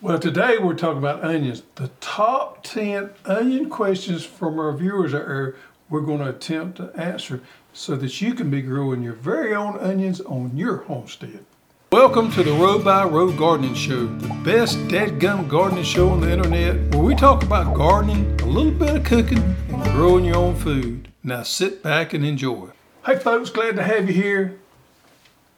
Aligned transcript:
Well, 0.00 0.18
today 0.18 0.58
we're 0.58 0.74
talking 0.74 0.98
about 0.98 1.24
onions. 1.24 1.62
The 1.74 1.88
top 2.00 2.62
10 2.62 3.10
onion 3.24 3.68
questions 3.68 4.24
from 4.24 4.58
our 4.58 4.72
viewers 4.72 5.12
are 5.12 5.56
we're 5.90 6.02
going 6.02 6.20
to 6.20 6.28
attempt 6.28 6.76
to 6.76 6.92
answer 6.94 7.40
so 7.72 7.96
that 7.96 8.20
you 8.20 8.34
can 8.34 8.48
be 8.50 8.62
growing 8.62 9.02
your 9.02 9.14
very 9.14 9.54
own 9.54 9.76
onions 9.78 10.20
on 10.20 10.56
your 10.56 10.78
homestead. 10.84 11.44
Welcome 11.90 12.30
to 12.32 12.44
the 12.44 12.52
Row 12.52 12.78
by 12.78 13.04
Row 13.04 13.32
Gardening 13.32 13.74
Show, 13.74 14.06
the 14.06 14.28
best 14.44 14.76
dead-gum 14.88 15.48
gardening 15.48 15.84
show 15.84 16.10
on 16.10 16.20
the 16.20 16.30
internet 16.30 16.94
where 16.94 17.02
we 17.02 17.14
talk 17.16 17.42
about 17.42 17.74
gardening, 17.74 18.40
a 18.42 18.46
little 18.46 18.70
bit 18.70 18.94
of 18.96 19.04
cooking, 19.04 19.56
and 19.68 19.82
growing 19.94 20.24
your 20.24 20.36
own 20.36 20.54
food. 20.54 21.08
Now 21.24 21.42
sit 21.42 21.82
back 21.82 22.12
and 22.12 22.24
enjoy. 22.24 22.68
Hey 23.04 23.18
folks, 23.18 23.50
glad 23.50 23.74
to 23.76 23.82
have 23.82 24.06
you 24.06 24.14
here. 24.14 24.60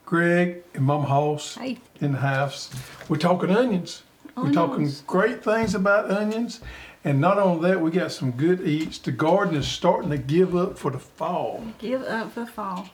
Greg 0.07 0.63
and 0.73 0.85
Mom 0.85 1.05
Hoss 1.05 1.57
Hey. 1.57 1.79
in 2.01 2.13
the 2.13 2.19
house. 2.19 2.71
We're 3.09 3.17
talking 3.19 3.51
onions. 3.51 4.03
Oh, 4.37 4.45
We're 4.45 4.53
talking 4.53 4.91
great 5.07 5.43
things 5.43 5.75
about 5.75 6.11
onions. 6.11 6.61
And 7.03 7.21
not 7.21 7.39
only 7.39 7.71
that, 7.71 7.81
we 7.81 7.91
got 7.91 8.13
some 8.13 8.31
good 8.33 8.61
eats. 8.61 8.99
The 8.99 9.13
garden 9.13 9.55
is 9.55 9.67
starting 9.67 10.11
to 10.11 10.19
give 10.19 10.55
up 10.55 10.79
for 10.79 10.91
the 10.91 10.99
fall. 10.99 11.65
Give 11.79 12.03
up 12.03 12.33
for 12.33 12.45
fall. 12.45 12.91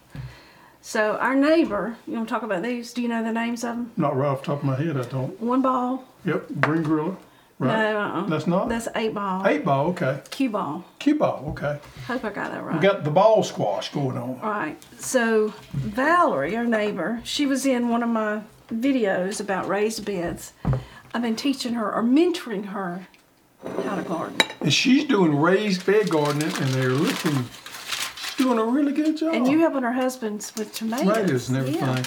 So 0.80 1.16
our 1.16 1.34
neighbor, 1.34 1.96
you 2.06 2.14
want 2.14 2.28
to 2.28 2.32
talk 2.32 2.44
about 2.44 2.62
these? 2.62 2.92
Do 2.92 3.02
you 3.02 3.08
know 3.08 3.24
the 3.24 3.32
names 3.32 3.64
of 3.64 3.76
them? 3.76 3.92
Not 3.96 4.16
right 4.16 4.28
off 4.28 4.42
the 4.42 4.46
top 4.46 4.58
of 4.58 4.64
my 4.64 4.76
head, 4.76 4.96
I 4.96 5.02
don't. 5.02 5.40
One 5.40 5.60
ball. 5.60 6.04
Yep, 6.24 6.46
green 6.60 6.84
gorilla. 6.84 7.16
Right. 7.58 7.74
No, 7.74 7.98
uh-uh. 7.98 8.26
That's 8.26 8.46
not? 8.46 8.68
That's 8.68 8.86
eight 8.94 9.14
ball. 9.14 9.44
Eight 9.46 9.64
ball, 9.64 9.88
okay. 9.88 10.20
Cue 10.30 10.50
ball. 10.50 10.84
Cue 10.98 11.14
ball, 11.16 11.44
okay. 11.50 11.80
Hope 12.06 12.24
I 12.24 12.30
got 12.30 12.52
that 12.52 12.62
right. 12.62 12.76
We 12.76 12.80
got 12.80 13.02
the 13.02 13.10
ball 13.10 13.42
squash 13.42 13.90
going 13.92 14.16
on. 14.16 14.38
All 14.42 14.50
right. 14.50 14.76
So 15.00 15.54
Valerie, 15.72 16.54
our 16.54 16.66
neighbor, 16.66 17.20
she 17.24 17.46
was 17.46 17.64
in 17.66 17.88
one 17.88 18.02
of 18.02 18.10
my 18.10 18.42
videos 18.70 19.40
about 19.40 19.68
raised 19.68 20.04
beds. 20.04 20.52
I've 21.14 21.22
been 21.22 21.36
teaching 21.36 21.74
her 21.74 21.92
or 21.92 22.02
mentoring 22.02 22.66
her 22.66 23.06
how 23.84 23.96
to 23.96 24.02
garden. 24.02 24.36
And 24.60 24.72
she's 24.72 25.04
doing 25.04 25.36
raised 25.36 25.86
bed 25.86 26.10
gardening, 26.10 26.54
and 26.56 26.68
they're 26.70 26.90
looking, 26.90 27.44
she's 28.20 28.34
doing 28.36 28.58
a 28.58 28.64
really 28.64 28.92
good 28.92 29.16
job. 29.16 29.34
And 29.34 29.46
you 29.46 29.58
helping 29.60 29.82
her 29.82 29.92
husband 29.92 30.50
with 30.56 30.72
tomatoes. 30.74 31.06
tomatoes 31.06 31.48
and 31.48 31.58
everything. 31.58 31.82
Yeah. 31.82 32.02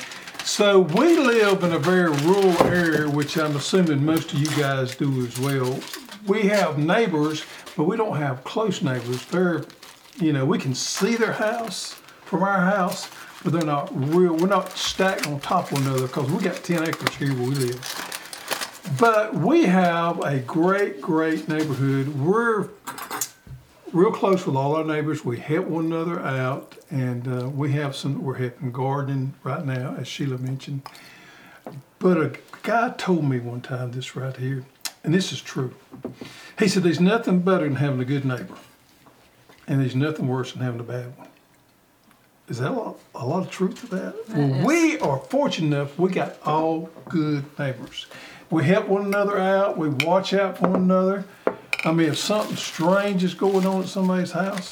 So 0.45 0.79
we 0.79 1.17
live 1.17 1.63
in 1.63 1.73
a 1.73 1.79
very 1.79 2.09
rural 2.09 2.63
area, 2.63 3.09
which 3.09 3.37
I'm 3.37 3.55
assuming 3.55 4.03
most 4.03 4.33
of 4.33 4.39
you 4.39 4.47
guys 4.57 4.95
do 4.95 5.25
as 5.25 5.39
well. 5.39 5.79
We 6.27 6.43
have 6.43 6.77
neighbors, 6.77 7.43
but 7.75 7.83
we 7.85 7.97
don't 7.97 8.17
have 8.17 8.43
close 8.43 8.81
neighbors. 8.81 9.25
They're, 9.25 9.63
you 10.19 10.33
know, 10.33 10.45
we 10.45 10.57
can 10.57 10.73
see 10.73 11.15
their 11.15 11.33
house 11.33 11.93
from 12.25 12.43
our 12.43 12.61
house, 12.61 13.09
but 13.43 13.53
they're 13.53 13.63
not 13.63 13.89
real. 14.13 14.35
We're 14.35 14.47
not 14.47 14.71
stacked 14.77 15.27
on 15.27 15.39
top 15.39 15.71
of 15.71 15.73
one 15.73 15.83
another 15.83 16.07
because 16.07 16.29
we 16.31 16.43
got 16.43 16.63
10 16.63 16.87
acres 16.87 17.15
here 17.15 17.33
where 17.33 17.49
we 17.49 17.55
live. 17.55 18.18
But 18.99 19.35
we 19.35 19.65
have 19.65 20.19
a 20.21 20.39
great, 20.39 21.01
great 21.01 21.47
neighborhood. 21.47 22.07
We're 22.09 22.69
real 23.91 24.11
close 24.11 24.45
with 24.45 24.55
all 24.55 24.75
our 24.75 24.83
neighbors. 24.83 25.23
We 25.23 25.39
help 25.39 25.67
one 25.67 25.85
another 25.85 26.19
out, 26.19 26.75
and 26.89 27.27
uh, 27.27 27.49
we 27.49 27.71
have 27.73 27.95
some. 27.95 28.13
that 28.13 28.21
We're 28.21 28.35
helping 28.35 28.71
gardening 28.71 29.33
right 29.43 29.65
now, 29.65 29.95
as 29.97 30.07
Sheila 30.07 30.37
mentioned. 30.37 30.81
But 31.99 32.17
a 32.17 32.33
guy 32.63 32.93
told 32.97 33.25
me 33.25 33.39
one 33.39 33.61
time 33.61 33.91
this 33.91 34.15
right 34.15 34.35
here, 34.35 34.65
and 35.03 35.13
this 35.13 35.31
is 35.31 35.41
true. 35.41 35.73
He 36.57 36.67
said, 36.67 36.83
"There's 36.83 36.99
nothing 36.99 37.39
better 37.39 37.65
than 37.65 37.75
having 37.75 37.99
a 37.99 38.05
good 38.05 38.25
neighbor, 38.25 38.57
and 39.67 39.81
there's 39.81 39.95
nothing 39.95 40.27
worse 40.27 40.53
than 40.53 40.61
having 40.61 40.79
a 40.79 40.83
bad 40.83 41.17
one." 41.17 41.27
Is 42.47 42.57
that 42.57 42.71
a 42.71 42.73
lot, 42.73 42.99
a 43.13 43.25
lot 43.25 43.43
of 43.43 43.51
truth 43.51 43.81
to 43.81 43.87
that? 43.95 44.15
well, 44.29 44.53
is. 44.55 44.65
we 44.65 44.99
are 44.99 45.19
fortunate 45.19 45.67
enough. 45.67 45.99
We 45.99 46.09
got 46.09 46.41
all 46.43 46.89
good 47.07 47.45
neighbors. 47.59 48.07
We 48.49 48.63
help 48.63 48.87
one 48.87 49.05
another 49.05 49.37
out. 49.37 49.77
We 49.77 49.89
watch 49.89 50.33
out 50.33 50.57
for 50.57 50.69
one 50.69 50.81
another. 50.83 51.25
I 51.85 51.91
mean, 51.91 52.09
if 52.09 52.17
something 52.17 52.55
strange 52.55 53.23
is 53.23 53.33
going 53.33 53.65
on 53.65 53.83
at 53.83 53.87
somebody's 53.87 54.31
house, 54.31 54.71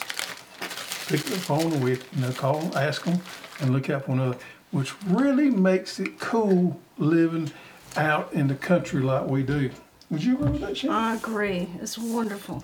pick 1.07 1.19
up 1.21 1.25
the 1.27 1.39
phone 1.39 1.71
and 1.73 1.83
we 1.83 1.91
you 1.93 1.99
know 2.21 2.31
call 2.31 2.59
them, 2.59 2.71
ask 2.75 3.03
them, 3.05 3.19
and 3.61 3.71
look 3.71 3.89
out 3.89 4.05
for 4.05 4.11
one 4.11 4.19
another, 4.19 4.37
which 4.71 4.93
really 5.05 5.49
makes 5.49 5.99
it 5.99 6.19
cool 6.19 6.79
living 6.97 7.51
out 7.95 8.33
in 8.33 8.47
the 8.47 8.55
country 8.55 9.01
like 9.01 9.25
we 9.27 9.43
do. 9.43 9.69
Would 10.09 10.23
you 10.23 10.35
agree 10.35 10.51
with 10.51 10.61
that, 10.61 10.77
Shannon? 10.77 10.95
I 10.95 11.15
agree. 11.15 11.69
It's 11.81 11.97
wonderful. 11.97 12.63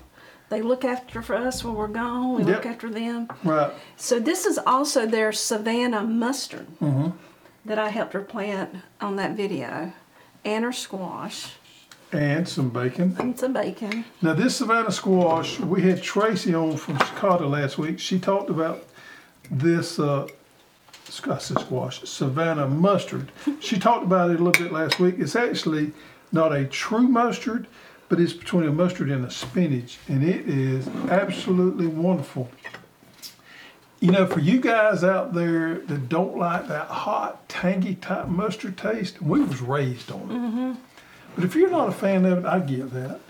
They 0.50 0.62
look 0.62 0.84
after 0.86 1.22
for 1.22 1.36
us 1.36 1.64
when 1.64 1.74
we're 1.76 1.88
gone. 1.88 2.36
We 2.36 2.44
look 2.44 2.66
after 2.66 2.90
them. 2.90 3.28
right. 3.44 3.72
So 3.98 4.20
this 4.20 4.46
is 4.46 4.58
also 4.60 5.06
their 5.06 5.32
Savannah 5.32 6.04
mustard 6.04 6.68
Mm-hmm. 6.80 7.10
that 7.66 7.80
I 7.80 7.90
helped 7.90 8.14
her 8.14 8.22
plant 8.22 8.76
on 9.02 9.16
that 9.16 9.32
video, 9.36 9.94
and 10.46 10.64
her 10.66 10.72
squash 10.74 11.52
And 12.12 12.48
some 12.48 12.70
bacon. 12.70 13.16
and 13.20 13.38
some 13.40 13.54
bacon. 13.54 14.06
Now, 14.22 14.34
this 14.34 14.56
Savannah 14.58 14.92
squash, 14.92 15.60
we 15.60 15.82
had 15.82 16.02
Tracy 16.04 16.54
on 16.54 16.78
from 16.78 16.98
Chicago 17.00 17.48
last 17.48 17.78
week. 17.78 18.00
She 18.00 18.20
talked 18.20 18.50
about 18.50 18.84
this, 19.50 19.98
uh, 20.00 20.28
squash, 21.10 22.02
Savannah 22.08 22.68
mustard. 22.68 23.32
She 23.60 23.80
talked 23.80 24.04
about 24.04 24.30
it 24.32 24.40
a 24.40 24.44
little 24.44 24.64
bit 24.64 24.72
last 24.72 25.00
week. 25.00 25.16
It's 25.18 25.36
actually 25.36 25.92
not 26.32 26.54
a 26.54 26.66
true 26.66 27.08
mustard, 27.08 27.68
but 28.10 28.20
it's 28.20 28.34
between 28.34 28.68
a 28.68 28.72
mustard 28.72 29.10
and 29.10 29.26
a 29.26 29.32
spinach, 29.32 29.98
and 30.08 30.24
it 30.24 30.48
is 30.48 30.88
absolutely 31.10 31.88
wonderful. 31.88 32.50
You 34.04 34.12
know, 34.12 34.28
for 34.28 34.42
you 34.42 34.60
guys 34.60 35.02
out 35.02 35.34
there 35.34 35.76
that 35.76 36.10
don't 36.10 36.38
like 36.38 36.68
that 36.68 36.88
hot, 36.88 37.48
tangy 37.48 37.96
type 37.96 38.28
mustard 38.28 38.78
taste, 38.78 39.22
we 39.22 39.40
was 39.40 39.62
raised 39.62 40.12
on 40.12 40.30
it. 40.76 40.78
But 41.36 41.46
if 41.46 41.56
you're 41.56 41.70
not 41.70 41.88
a 41.88 41.94
fan 41.94 42.26
of 42.26 42.40
it, 42.40 42.46
I 42.46 42.60
get 42.60 42.92
that. 42.92 43.22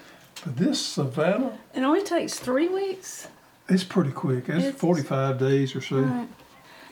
But 0.43 0.57
this 0.57 0.83
Savannah, 0.83 1.59
It 1.75 1.83
only 1.83 2.01
takes 2.01 2.39
three 2.39 2.69
weeks. 2.69 3.27
it's 3.69 3.83
pretty 3.83 4.09
quick. 4.11 4.49
It's, 4.49 4.65
It's- 4.65 4.79
45 4.81 5.37
days 5.37 5.75
or 5.75 5.81
so. 5.81 5.97
Right. 5.97 6.27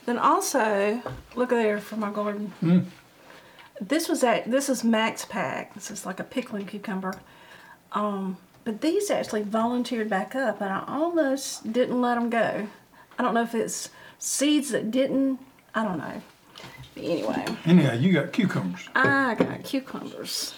Then 0.06 0.16
also, 0.16 1.02
look 1.34 1.48
there 1.48 1.80
for 1.80 1.96
my 1.96 2.12
garden. 2.12 2.52
Mm. 2.62 2.84
This 3.80 4.08
was 4.08 4.22
at 4.22 4.48
this 4.48 4.68
is 4.68 4.84
Max 4.84 5.24
Pack. 5.24 5.74
This 5.74 5.90
is 5.90 6.06
like 6.06 6.20
a 6.20 6.24
pickling 6.24 6.66
cucumber. 6.66 7.14
Um, 7.90 8.36
but 8.62 8.80
these 8.80 9.10
actually 9.10 9.42
volunteered 9.42 10.08
back 10.08 10.36
up, 10.36 10.60
and 10.60 10.72
I 10.72 10.84
almost 10.86 11.72
didn't 11.72 12.00
let 12.00 12.14
them 12.14 12.30
go. 12.30 12.68
I 13.18 13.22
don't 13.22 13.34
know 13.34 13.42
if 13.42 13.54
it's 13.54 13.90
seeds 14.18 14.70
that 14.70 14.90
didn't. 14.90 15.38
I 15.74 15.84
don't 15.84 15.98
know. 15.98 16.22
But 16.94 17.04
anyway, 17.04 17.46
Anyhow, 17.64 17.94
you 17.94 18.12
got 18.12 18.32
cucumbers. 18.32 18.88
I 18.94 19.34
got 19.34 19.64
cucumbers. 19.64 20.54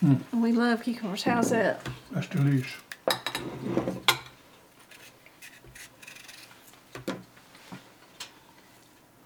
Hmm. 0.00 0.16
We 0.32 0.52
love 0.52 0.82
cucumbers. 0.82 1.22
How's 1.22 1.50
that? 1.50 1.86
That's 2.10 2.26
delicious. 2.26 2.72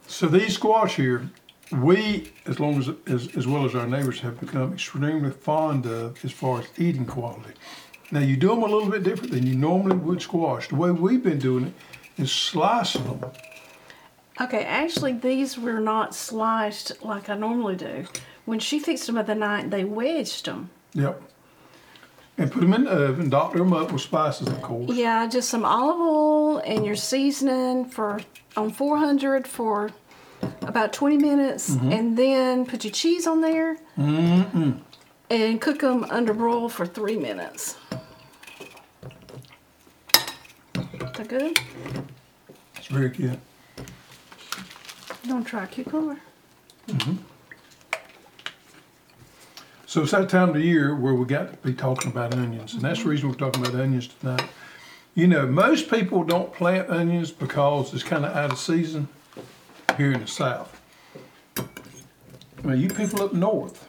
So 0.06 0.28
these 0.28 0.54
squash 0.54 0.96
here, 0.96 1.30
we, 1.72 2.32
as 2.46 2.58
long 2.58 2.78
as, 2.78 2.90
as 3.06 3.36
as 3.36 3.46
well 3.46 3.64
as 3.66 3.74
our 3.74 3.86
neighbors, 3.86 4.20
have 4.20 4.40
become 4.40 4.72
extremely 4.72 5.30
fond 5.30 5.84
of 5.86 6.24
as 6.24 6.32
far 6.32 6.60
as 6.60 6.66
eating 6.78 7.04
quality. 7.04 7.52
Now 8.10 8.20
you 8.20 8.36
do 8.36 8.48
them 8.48 8.62
a 8.62 8.66
little 8.66 8.88
bit 8.88 9.02
different 9.02 9.32
than 9.32 9.46
you 9.46 9.56
normally 9.56 9.96
would 9.96 10.22
squash. 10.22 10.68
The 10.68 10.76
way 10.76 10.90
we've 10.90 11.22
been 11.22 11.38
doing 11.38 11.66
it 11.66 12.22
is 12.22 12.32
slicing 12.32 13.04
them. 13.04 13.30
Okay, 14.40 14.64
actually, 14.64 15.12
these 15.12 15.58
were 15.58 15.80
not 15.80 16.14
sliced 16.14 17.02
like 17.02 17.28
I 17.28 17.36
normally 17.36 17.76
do. 17.76 18.06
When 18.44 18.58
she 18.58 18.78
fixed 18.78 19.06
them 19.06 19.18
at 19.18 19.26
the 19.26 19.34
night, 19.34 19.70
they 19.70 19.84
wedged 19.84 20.44
them. 20.44 20.70
Yep. 20.92 21.22
And 22.38 22.52
put 22.52 22.60
them 22.60 22.74
in 22.74 22.84
the 22.84 22.90
oven, 22.90 23.30
doctor 23.30 23.58
them 23.58 23.72
up 23.72 23.90
with 23.90 24.02
spices, 24.02 24.48
of 24.48 24.60
course. 24.60 24.90
Yeah, 24.90 25.26
just 25.26 25.48
some 25.48 25.64
olive 25.64 25.98
oil 25.98 26.58
and 26.58 26.84
your 26.84 26.96
seasoning 26.96 27.86
for 27.86 28.20
on 28.56 28.70
400 28.70 29.48
for 29.48 29.90
about 30.60 30.92
20 30.92 31.16
minutes, 31.16 31.70
mm-hmm. 31.70 31.92
and 31.92 32.18
then 32.18 32.66
put 32.66 32.84
your 32.84 32.92
cheese 32.92 33.26
on 33.26 33.40
there 33.40 33.78
mm-hmm. 33.98 34.72
And 35.30 35.60
cook 35.60 35.80
them 35.80 36.04
under 36.10 36.32
broil 36.32 36.68
for 36.68 36.86
three 36.86 37.16
minutes. 37.16 37.76
Is 40.14 41.12
that 41.14 41.28
good? 41.28 41.58
It's 42.76 42.86
very 42.86 43.08
good. 43.08 43.40
To 45.24 45.42
try 45.42 45.66
cucumber? 45.66 46.18
Mm-hmm. 46.86 47.16
So 49.86 50.02
it's 50.02 50.12
that 50.12 50.28
time 50.28 50.50
of 50.50 50.54
the 50.54 50.60
year 50.60 50.94
where 50.94 51.14
we 51.14 51.24
got 51.24 51.50
to 51.50 51.56
be 51.66 51.74
talking 51.74 52.10
about 52.10 52.34
onions, 52.34 52.74
and 52.74 52.82
that's 52.82 52.98
the 52.98 53.02
mm-hmm. 53.02 53.10
reason 53.10 53.28
we're 53.30 53.34
talking 53.34 53.62
about 53.62 53.80
onions 53.80 54.08
tonight. 54.08 54.44
You 55.14 55.26
know, 55.26 55.46
most 55.46 55.90
people 55.90 56.22
don't 56.22 56.52
plant 56.52 56.90
onions 56.90 57.30
because 57.30 57.94
it's 57.94 58.02
kind 58.02 58.24
of 58.24 58.36
out 58.36 58.52
of 58.52 58.58
season 58.58 59.08
here 59.96 60.12
in 60.12 60.20
the 60.20 60.26
South. 60.26 60.80
Now, 62.62 62.74
you 62.74 62.88
people 62.88 63.22
up 63.22 63.32
north, 63.32 63.88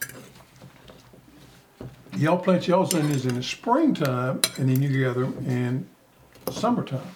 y'all 2.17 2.37
plant 2.37 2.67
y'all's 2.67 2.93
onions 2.95 3.25
in 3.25 3.35
the 3.35 3.43
springtime, 3.43 4.41
and 4.57 4.69
then 4.69 4.81
you 4.81 5.03
gather 5.03 5.21
them 5.25 5.45
in 5.47 5.87
summertime. 6.51 7.07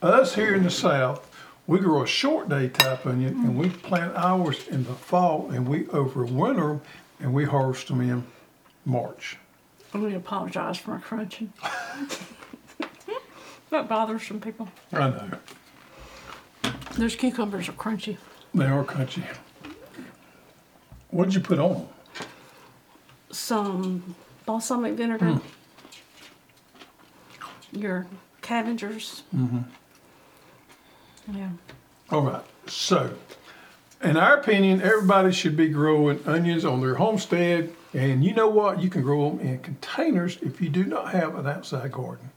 Us 0.00 0.34
here 0.34 0.54
in 0.54 0.62
the 0.62 0.70
South, 0.70 1.28
we 1.66 1.78
grow 1.80 2.02
a 2.02 2.06
short 2.06 2.48
day 2.48 2.68
type 2.68 3.04
onion, 3.06 3.34
and 3.44 3.58
we 3.58 3.68
plant 3.68 4.14
ours 4.16 4.66
in 4.68 4.84
the 4.84 4.94
fall, 4.94 5.50
and 5.50 5.68
we 5.68 5.84
overwinter 5.84 6.68
them 6.68 6.80
and 7.20 7.34
we 7.34 7.44
harvest 7.44 7.88
them 7.88 8.00
in 8.00 8.24
March. 8.84 9.36
I'm 9.92 10.00
going 10.00 10.12
to 10.12 10.18
apologize 10.18 10.78
for 10.78 10.92
my 10.92 10.98
crunching. 10.98 11.52
that 13.70 13.88
bothers 13.88 14.26
some 14.26 14.40
people. 14.40 14.68
I 14.92 15.10
know 15.10 15.30
Those 16.96 17.16
cucumbers 17.16 17.68
are 17.68 17.72
crunchy. 17.72 18.16
they 18.54 18.66
are 18.66 18.84
crunchy. 18.84 19.24
What 21.10 21.24
did 21.24 21.34
you 21.34 21.40
put 21.40 21.58
on? 21.58 21.88
Some 23.30 24.14
balsamic 24.48 24.94
vinegar. 24.94 25.42
Your 27.70 28.06
Cavengers. 28.40 29.20
Mm-hmm. 29.36 29.58
Yeah. 31.36 31.50
All 32.10 32.22
right. 32.22 32.42
So, 32.66 33.12
in 34.02 34.16
our 34.16 34.38
opinion, 34.38 34.80
everybody 34.80 35.32
should 35.32 35.54
be 35.54 35.68
growing 35.68 36.26
onions 36.26 36.64
on 36.64 36.80
their 36.80 36.94
homestead. 36.94 37.74
And 37.92 38.24
you 38.24 38.32
know 38.32 38.48
what? 38.48 38.82
You 38.82 38.88
can 38.88 39.02
grow 39.02 39.28
them 39.28 39.40
in 39.40 39.58
containers 39.58 40.38
if 40.40 40.62
you 40.62 40.70
do 40.70 40.84
not 40.84 41.12
have 41.12 41.36
an 41.36 41.46
outside 41.46 41.92
garden. 41.92 42.30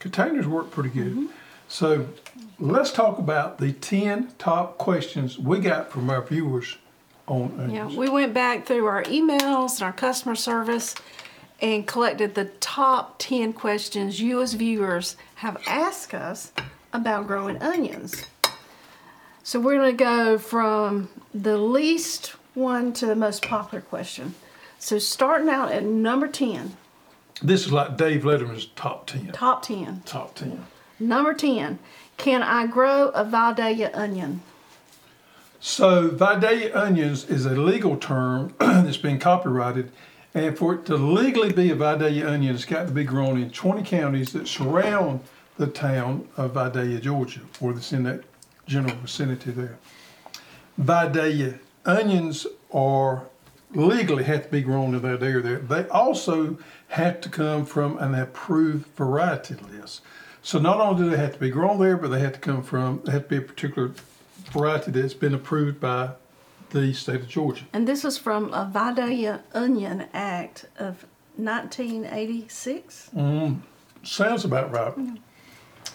Containers 0.00 0.48
work 0.48 0.72
pretty 0.72 0.90
good. 0.90 1.12
Mm-hmm. 1.12 1.26
So, 1.68 2.08
let's 2.58 2.90
talk 2.90 3.18
about 3.18 3.58
the 3.58 3.72
10 3.72 4.32
top 4.36 4.78
questions 4.78 5.38
we 5.38 5.60
got 5.60 5.92
from 5.92 6.10
our 6.10 6.22
viewers 6.22 6.76
on 7.28 7.52
onions. 7.56 7.92
Yeah, 7.94 7.98
we 8.00 8.08
went 8.08 8.34
back 8.34 8.66
through 8.66 8.86
our 8.86 9.04
emails 9.04 9.74
and 9.74 9.82
our 9.82 9.92
customer 9.92 10.34
service 10.34 10.96
and 11.62 11.86
collected 11.86 12.34
the 12.34 12.46
top 12.46 13.18
10 13.20 13.52
questions 13.52 14.20
you 14.20 14.42
as 14.42 14.54
viewers 14.54 15.16
have 15.36 15.56
asked 15.66 16.12
us 16.12 16.52
about 16.92 17.26
growing 17.28 17.56
onions. 17.62 18.26
So 19.44 19.60
we're 19.60 19.76
going 19.76 19.96
to 19.96 20.04
go 20.04 20.38
from 20.38 21.08
the 21.32 21.56
least 21.56 22.34
one 22.54 22.92
to 22.94 23.06
the 23.06 23.16
most 23.16 23.42
popular 23.46 23.80
question. 23.80 24.34
So 24.78 24.98
starting 24.98 25.48
out 25.48 25.70
at 25.72 25.84
number 25.84 26.26
10, 26.28 26.76
This 27.40 27.64
is 27.64 27.72
like 27.72 27.96
Dave 27.96 28.22
Letterman's 28.22 28.66
top 28.76 29.06
10. 29.06 29.28
top 29.32 29.62
10. 29.62 30.02
Top 30.04 30.34
10. 30.34 30.64
Number 31.00 31.34
10, 31.34 31.78
can 32.16 32.42
I 32.42 32.66
grow 32.66 33.08
a 33.08 33.24
Vidalia 33.24 33.90
onion? 33.94 34.42
So, 35.58 36.08
Vidalia 36.08 36.76
onions 36.76 37.24
is 37.24 37.46
a 37.46 37.50
legal 37.50 37.96
term 37.96 38.54
that's 38.60 38.96
been 38.96 39.18
copyrighted, 39.20 39.90
and 40.34 40.56
for 40.56 40.74
it 40.74 40.86
to 40.86 40.96
legally 40.96 41.52
be 41.52 41.70
a 41.70 41.74
Vidalia 41.74 42.28
onion, 42.28 42.54
it's 42.54 42.64
got 42.64 42.86
to 42.86 42.92
be 42.92 43.04
grown 43.04 43.40
in 43.40 43.50
20 43.50 43.82
counties 43.82 44.32
that 44.32 44.48
surround 44.48 45.20
the 45.58 45.66
town 45.66 46.26
of 46.36 46.52
Vidalia, 46.52 47.00
Georgia, 47.00 47.40
or 47.60 47.72
that's 47.72 47.92
in 47.92 48.04
that 48.04 48.22
general 48.66 48.94
vicinity 48.96 49.50
there. 49.50 49.78
Vidalia 50.78 51.58
onions 51.84 52.46
are 52.72 53.24
legally 53.74 54.24
have 54.24 54.44
to 54.44 54.48
be 54.50 54.62
grown 54.62 54.94
in 54.94 55.02
that 55.02 55.22
area 55.22 55.40
there. 55.40 55.58
They 55.58 55.88
also 55.88 56.58
have 56.88 57.20
to 57.22 57.28
come 57.28 57.64
from 57.64 57.98
an 57.98 58.14
approved 58.14 58.86
variety 58.96 59.54
list. 59.54 60.02
So 60.42 60.58
not 60.58 60.80
only 60.80 61.04
do 61.04 61.10
they 61.10 61.16
have 61.16 61.34
to 61.34 61.38
be 61.38 61.50
grown 61.50 61.78
there, 61.78 61.96
but 61.96 62.08
they 62.08 62.20
have 62.20 62.34
to 62.34 62.38
come 62.38 62.62
from 62.62 63.02
they 63.04 63.12
have 63.12 63.24
to 63.24 63.28
be 63.28 63.36
a 63.36 63.42
particular 63.42 63.92
variety 64.50 64.90
that's 64.90 65.14
been 65.14 65.34
approved 65.34 65.80
by 65.80 66.10
the 66.72 66.92
state 66.92 67.20
of 67.20 67.28
Georgia. 67.28 67.64
And 67.72 67.86
this 67.86 68.04
is 68.04 68.18
from 68.18 68.52
a 68.52 68.68
Vidalia 68.72 69.42
Onion 69.54 70.06
Act 70.12 70.66
of 70.78 71.06
1986. 71.36 73.10
Sounds 74.02 74.44
about 74.44 74.72
right. 74.72 74.94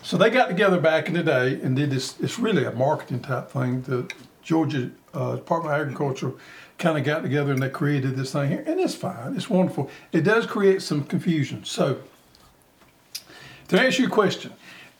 So 0.01 0.18
they 0.18 0.29
got 0.29 0.47
together 0.47 0.79
back 0.79 1.07
in 1.07 1.15
the 1.15 1.24
day 1.24 1.59
and 1.62 1.75
did 1.75 1.89
this. 1.89 2.19
It's 2.19 2.39
really 2.39 2.63
a 2.63 2.71
marketing 2.71 3.19
type 3.21 3.50
thing. 3.50 3.81
The 3.81 4.09
Georgia 4.41 4.91
uh, 5.13 5.35
Department 5.35 5.75
of 5.75 5.81
Agriculture 5.81 6.33
kind 6.77 6.97
of 6.97 7.03
got 7.03 7.24
together 7.24 7.51
and 7.51 7.62
they 7.62 7.69
created 7.69 8.15
this 8.15 8.31
thing 8.31 8.50
here, 8.50 8.63
and 8.65 8.79
it's 8.79 8.95
fine. 8.95 9.35
It's 9.35 9.50
wonderful. 9.50 9.89
It 10.12 10.21
does 10.21 10.45
create 10.45 10.81
some 10.81 11.03
confusion. 11.03 11.65
So 11.65 12.00
to 13.68 13.81
answer 13.81 14.03
your 14.03 14.12
question, 14.12 14.53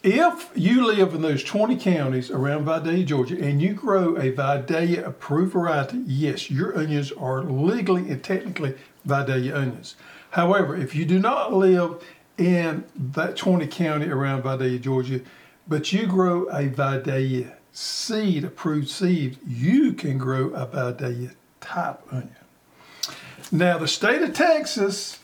if 0.08 0.52
you 0.56 0.86
live 0.86 1.14
in 1.14 1.22
those 1.22 1.44
20 1.44 1.76
counties 1.76 2.32
around 2.32 2.64
Vidalia, 2.64 3.04
Georgia, 3.04 3.38
and 3.44 3.62
you 3.62 3.74
grow 3.74 4.16
a 4.16 4.32
Vidalia 4.32 5.06
approved 5.06 5.52
variety, 5.52 6.02
yes, 6.06 6.50
your 6.50 6.78
onions 6.78 7.12
are 7.12 7.44
legally 7.44 8.10
and 8.10 8.24
technically 8.24 8.76
Vidalia 9.04 9.58
onions. 9.58 9.98
However, 10.32 10.78
if 10.78 10.96
you 10.96 11.04
do 11.04 11.20
not 11.20 11.52
live 11.52 12.02
in 12.38 12.86
that 12.96 13.36
20 13.36 13.68
county 13.68 14.08
around 14.08 14.44
Vidalia, 14.44 14.80
Georgia, 14.80 15.20
but 15.68 15.92
you 15.92 16.08
grow 16.08 16.44
a 16.46 16.70
Vidalia 16.70 17.58
seed, 17.74 18.46
approved 18.46 18.88
seed, 18.88 19.38
you 19.46 19.92
can 19.92 20.18
grow 20.18 20.52
a 20.52 20.66
Vidalia 20.66 21.32
type 21.60 22.02
onion. 22.14 22.34
Now, 23.52 23.78
the 23.78 23.90
state 23.90 24.22
of 24.22 24.34
Texas 24.34 25.20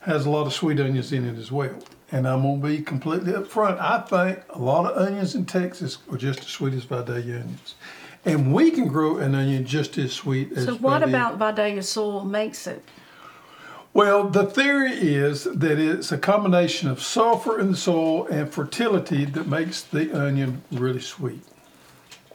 has 0.00 0.26
a 0.26 0.30
lot 0.30 0.48
of 0.48 0.52
sweet 0.52 0.80
onions 0.80 1.12
in 1.12 1.24
it 1.24 1.38
as 1.38 1.52
well. 1.52 1.78
And 2.14 2.28
I'm 2.28 2.42
gonna 2.42 2.58
be 2.58 2.80
completely 2.80 3.32
upfront. 3.32 3.80
I 3.80 3.98
think 3.98 4.38
a 4.50 4.58
lot 4.60 4.88
of 4.88 4.96
onions 4.96 5.34
in 5.34 5.46
Texas 5.46 5.98
are 6.12 6.16
just 6.16 6.38
as 6.42 6.46
sweet 6.46 6.72
as 6.72 6.84
Vidalia 6.84 7.40
onions. 7.40 7.74
And 8.24 8.54
we 8.54 8.70
can 8.70 8.86
grow 8.86 9.18
an 9.18 9.34
onion 9.34 9.66
just 9.66 9.98
as 9.98 10.12
sweet 10.12 10.52
as 10.52 10.66
So 10.66 10.76
what 10.76 11.00
Vidalia. 11.00 11.16
about 11.16 11.38
Vidalia 11.38 11.82
soil 11.82 12.24
makes 12.24 12.68
it? 12.68 12.84
Well, 13.92 14.28
the 14.28 14.46
theory 14.46 14.92
is 14.92 15.42
that 15.42 15.80
it's 15.80 16.12
a 16.12 16.18
combination 16.18 16.88
of 16.88 17.02
sulfur 17.02 17.58
in 17.58 17.72
the 17.72 17.76
soil 17.76 18.28
and 18.28 18.48
fertility 18.48 19.24
that 19.24 19.48
makes 19.48 19.82
the 19.82 20.16
onion 20.16 20.62
really 20.70 21.00
sweet. 21.00 21.42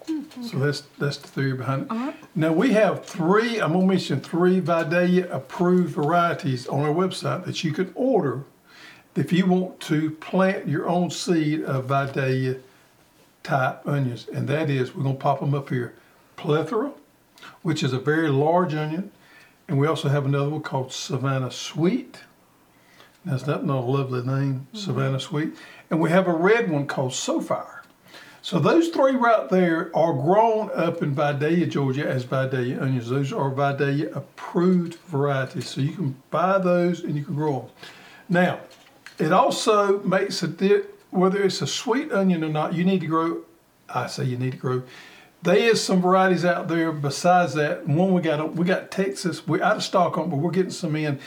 So 0.05 0.13
hmm. 0.13 0.59
that's 0.59 0.83
that's 0.97 1.17
the 1.19 1.29
theory 1.29 1.53
behind 1.53 1.87
it. 1.89 2.15
Now 2.35 2.51
we 2.51 2.73
have 2.73 3.05
three. 3.05 3.61
I'm 3.61 3.71
gonna 3.71 3.85
mention 3.85 4.19
three 4.19 4.59
Vidalia 4.59 5.31
approved 5.31 5.95
varieties 5.95 6.67
on 6.67 6.81
our 6.81 6.93
website 6.93 7.45
that 7.45 7.63
you 7.63 7.71
can 7.71 7.93
order 7.95 8.43
if 9.15 9.33
you 9.33 9.45
want 9.45 9.79
to 9.81 10.11
plant 10.11 10.67
your 10.67 10.87
own 10.87 11.09
seed 11.09 11.63
of 11.63 11.85
Vidalia 11.85 12.57
type 13.43 13.87
onions, 13.87 14.27
and 14.33 14.47
that 14.47 14.69
is 14.69 14.95
we're 14.95 15.03
gonna 15.03 15.15
pop 15.15 15.39
them 15.39 15.53
up 15.53 15.69
here. 15.69 15.93
Plethora, 16.35 16.91
which 17.61 17.83
is 17.83 17.93
a 17.93 17.99
very 17.99 18.29
large 18.29 18.73
onion, 18.73 19.11
and 19.67 19.77
we 19.77 19.87
also 19.87 20.09
have 20.09 20.25
another 20.25 20.49
one 20.49 20.61
called 20.61 20.91
Savannah 20.91 21.51
Sweet. 21.51 22.19
Now, 23.25 23.35
is 23.35 23.43
that 23.43 23.65
not 23.65 23.83
a 23.83 23.85
lovely 23.85 24.21
name, 24.21 24.67
mm-hmm. 24.67 24.77
Savannah 24.77 25.19
Sweet? 25.19 25.53
And 25.89 25.99
we 25.99 26.09
have 26.09 26.27
a 26.27 26.33
red 26.33 26.71
one 26.71 26.87
called 26.87 27.11
Sofire. 27.11 27.79
So 28.41 28.57
those 28.57 28.87
three 28.87 29.15
right 29.15 29.49
there 29.49 29.95
are 29.95 30.13
grown 30.13 30.71
up 30.73 31.03
in 31.03 31.13
Vidalia, 31.13 31.65
Georgia 31.65 32.07
as 32.07 32.23
Vidalia 32.23 32.81
onions. 32.81 33.09
Those 33.09 33.33
are 33.33 33.49
Vidalia 33.49 34.11
approved 34.15 34.95
varieties. 35.07 35.67
So 35.67 35.81
you 35.81 35.91
can 35.91 36.15
buy 36.31 36.57
those 36.57 37.03
and 37.03 37.15
you 37.15 37.25
can 37.25 37.35
grow 37.35 37.59
them. 37.59 37.69
Now, 38.29 38.61
it 39.19 39.31
also 39.31 39.99
makes 40.03 40.41
a 40.41 40.47
di- 40.47 40.83
whether 41.11 41.43
it's 41.43 41.61
a 41.61 41.67
sweet 41.67 42.11
onion 42.11 42.43
or 42.43 42.49
not, 42.49 42.73
you 42.73 42.83
need 42.83 43.01
to 43.01 43.07
grow. 43.07 43.43
I 43.89 44.07
say 44.07 44.23
you 44.23 44.37
need 44.37 44.51
to 44.51 44.57
grow. 44.57 44.83
There 45.41 45.57
is 45.57 45.83
some 45.83 46.01
varieties 46.01 46.45
out 46.45 46.67
there 46.67 46.91
besides 46.91 47.53
that. 47.53 47.87
One 47.87 48.13
we 48.13 48.21
got 48.21 48.55
we 48.55 48.65
got 48.65 48.91
Texas. 48.91 49.47
We're 49.47 49.63
out 49.63 49.77
of 49.77 49.83
stock 49.83 50.17
on, 50.17 50.29
but 50.29 50.37
we're 50.37 50.51
getting 50.51 50.71
some 50.71 50.95
in. 50.95 51.19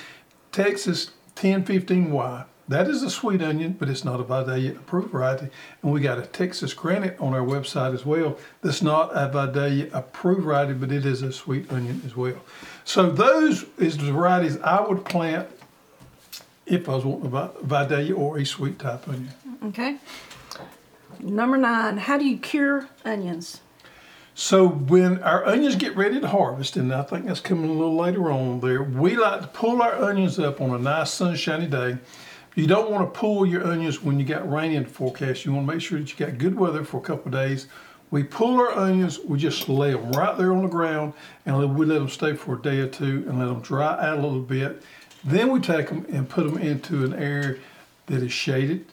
Texas 0.53 1.13
1015Y. 1.37 2.45
That 2.69 2.89
is 2.89 3.03
a 3.03 3.11
sweet 3.11 3.43
onion, 3.43 3.77
but 3.79 3.89
it's 3.89 4.05
not 4.05 4.21
a 4.21 4.23
Vidalia 4.23 4.73
approved 4.73 5.11
variety. 5.11 5.49
And 5.83 5.93
we 5.93 6.01
got 6.01 6.19
a 6.19 6.23
Texas 6.23 6.73
Granite 6.75 7.19
on 7.19 7.35
our 7.35 7.41
website 7.41 7.93
as 7.93 8.07
well. 8.07 8.39
That's 8.63 8.83
not 8.83 9.11
a 9.13 9.29
Vidalia 9.29 9.89
approved 9.93 10.43
variety, 10.43 10.75
but 10.75 10.93
it 10.93 11.05
is 11.05 11.23
a 11.23 11.33
sweet 11.33 11.71
onion 11.73 12.03
as 12.07 12.17
well. 12.17 12.37
So 12.85 13.11
those 13.11 13.65
is 13.79 13.99
the 13.99 14.13
varieties 14.13 14.59
I 14.59 14.81
would 14.81 15.05
plant 15.05 15.49
if 16.73 16.89
I 16.89 16.95
was 16.95 17.05
wanting 17.05 17.27
a 17.27 17.29
Vi- 17.29 17.51
Vidalia 17.63 18.15
or 18.15 18.39
a 18.39 18.45
sweet 18.47 18.79
type 18.79 19.07
onion. 19.09 19.33
Okay. 19.67 19.99
Number 21.21 21.57
nine, 21.57 21.99
how 21.99 22.17
do 22.19 22.25
you 22.25 22.39
cure 22.39 22.89
onions? 23.05 23.61
So 24.35 24.67
when 24.67 25.23
our 25.23 25.45
onions 25.45 25.77
get 25.77 25.95
ready 25.95 26.19
to 26.19 26.27
harvest, 26.27 26.77
and 26.77 26.93
I 26.93 27.03
think 27.03 27.27
that's 27.27 27.41
coming 27.41 27.69
a 27.69 27.73
little 27.75 27.97
later 27.97 28.33
on 28.33 28.61
there, 28.61 28.83
we 28.83 29.17
like 29.17 29.43
to 29.43 29.47
pull 29.49 29.83
our 29.83 29.95
onions 29.95 30.39
up 30.39 30.61
on 30.63 30.71
a 30.71 30.79
nice 30.79 31.13
sunshiny 31.13 31.67
day. 31.67 31.99
You 32.55 32.67
don't 32.67 32.91
want 32.91 33.13
to 33.13 33.19
pull 33.19 33.45
your 33.45 33.67
onions 33.67 34.03
when 34.03 34.19
you 34.19 34.25
got 34.25 34.51
rain 34.51 34.73
in 34.73 34.85
the 34.85 34.89
forecast. 34.89 35.45
You 35.45 35.53
want 35.53 35.67
to 35.69 35.75
make 35.75 35.83
sure 35.83 35.99
that 35.99 36.11
you 36.19 36.27
got 36.27 36.39
good 36.39 36.59
weather 36.59 36.85
for 36.85 36.97
a 36.97 37.01
couple 37.01 37.27
of 37.27 37.33
days. 37.33 37.67
We 38.11 38.25
pull 38.25 38.61
our 38.61 38.73
onions, 38.73 39.21
we 39.21 39.39
just 39.39 39.69
lay 39.71 39.93
them 39.93 40.13
right 40.13 40.37
there 40.37 40.53
on 40.53 40.63
the 40.63 40.69
ground, 40.69 41.15
and 41.47 41.75
we 41.75 41.87
let 41.87 41.99
them 41.99 42.11
stay 42.11 42.35
for 42.35 42.57
a 42.57 42.61
day 42.61 42.81
or 42.81 42.87
two 42.87 43.25
and 43.27 43.39
let 43.39 43.47
them 43.47 43.61
dry 43.61 43.93
out 44.07 44.19
a 44.19 44.21
little 44.21 44.41
bit. 44.41 44.83
Then 45.25 45.53
we 45.53 45.61
take 45.61 45.89
them 45.89 46.05
and 46.09 46.29
put 46.29 46.45
them 46.45 46.59
into 46.59 47.05
an 47.05 47.15
area 47.15 47.57
that 48.07 48.23
is 48.23 48.33
shaded, 48.33 48.85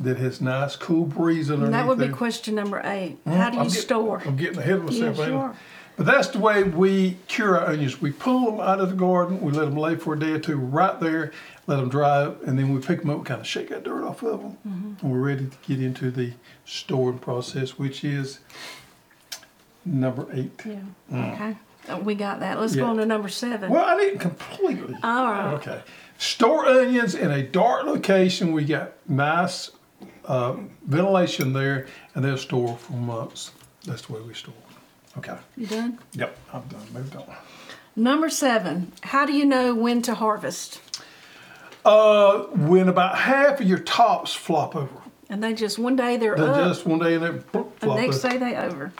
that 0.00 0.18
has 0.18 0.40
nice 0.40 0.76
cool 0.76 1.06
breeze 1.06 1.50
underneath 1.50 1.66
And 1.66 1.74
that 1.74 1.86
would 1.86 1.98
be 1.98 2.06
there. 2.08 2.16
question 2.16 2.54
number 2.54 2.80
eight. 2.84 3.16
How 3.26 3.50
do 3.50 3.56
you 3.56 3.62
I'm 3.62 3.68
get- 3.68 3.72
store? 3.80 4.22
I'm 4.26 4.36
getting 4.36 4.58
ahead 4.58 4.76
of 4.76 4.84
myself. 4.84 5.18
Yeah, 5.18 5.26
sure. 5.26 5.56
But 5.96 6.06
that's 6.06 6.26
the 6.28 6.40
way 6.40 6.64
we 6.64 7.18
cure 7.28 7.56
our 7.56 7.68
onions. 7.68 8.02
We 8.02 8.10
pull 8.10 8.50
them 8.50 8.58
out 8.60 8.80
of 8.80 8.90
the 8.90 8.96
garden, 8.96 9.40
we 9.40 9.52
let 9.52 9.66
them 9.66 9.76
lay 9.76 9.94
for 9.94 10.14
a 10.14 10.18
day 10.18 10.32
or 10.32 10.40
two 10.40 10.56
right 10.56 10.98
there, 10.98 11.30
let 11.68 11.76
them 11.76 11.88
dry 11.88 12.24
up, 12.24 12.42
and 12.42 12.58
then 12.58 12.74
we 12.74 12.80
pick 12.80 13.00
them 13.02 13.10
up, 13.10 13.18
and 13.18 13.26
kind 13.26 13.40
of 13.40 13.46
shake 13.46 13.68
that 13.68 13.84
dirt 13.84 14.02
off 14.04 14.22
of 14.24 14.40
them, 14.40 14.56
Mm-hmm. 14.66 15.06
and 15.06 15.12
we're 15.12 15.20
ready 15.24 15.46
to 15.46 15.56
get 15.68 15.80
into 15.80 16.10
the 16.10 16.32
storing 16.66 17.18
process, 17.20 17.78
which 17.78 18.02
is 18.04 18.40
number 19.84 20.26
eight. 20.32 20.50
Yeah. 20.64 20.80
Okay. 21.12 21.56
Uh, 21.88 21.98
We 21.98 22.14
got 22.14 22.40
that. 22.40 22.60
Let's 22.60 22.74
go 22.76 22.86
on 22.86 22.96
to 22.96 23.06
number 23.06 23.28
seven. 23.28 23.70
Well, 23.70 23.84
I 23.84 23.96
didn't 23.98 24.20
completely. 24.20 24.94
All 25.02 25.24
right. 25.26 25.54
Okay. 25.54 25.80
Store 26.18 26.64
onions 26.66 27.14
in 27.14 27.30
a 27.30 27.42
dark 27.42 27.84
location. 27.84 28.52
We 28.52 28.64
got 28.64 28.92
nice 29.08 29.70
uh, 30.26 30.56
ventilation 30.86 31.52
there, 31.52 31.86
and 32.14 32.24
they'll 32.24 32.38
store 32.38 32.76
for 32.76 32.92
months. 32.94 33.50
That's 33.84 34.02
the 34.02 34.12
way 34.14 34.20
we 34.20 34.32
store. 34.34 34.54
Okay. 35.18 35.36
You 35.56 35.66
done? 35.66 35.98
Yep, 36.12 36.36
I'm 36.52 36.62
done. 36.68 36.86
Moved 36.92 37.16
on. 37.16 37.24
Number 37.96 38.28
seven. 38.30 38.92
How 39.02 39.26
do 39.26 39.32
you 39.32 39.44
know 39.44 39.74
when 39.74 40.02
to 40.02 40.14
harvest? 40.14 40.80
Uh, 41.84 42.44
when 42.44 42.88
about 42.88 43.16
half 43.18 43.60
of 43.60 43.66
your 43.68 43.78
tops 43.78 44.32
flop 44.32 44.74
over, 44.74 45.02
And 45.28 45.42
they 45.44 45.52
just 45.52 45.78
one 45.78 45.96
day 45.96 46.16
they're 46.16 46.34
they 46.34 46.42
up, 46.42 46.68
just 46.68 46.86
one 46.86 46.98
day 46.98 47.14
and 47.16 47.22
they 47.24 47.38
flop 47.52 47.78
the 47.80 47.94
next 47.94 48.24
over. 48.24 48.28
day 48.30 48.38
they 48.38 48.56
over. 48.56 48.92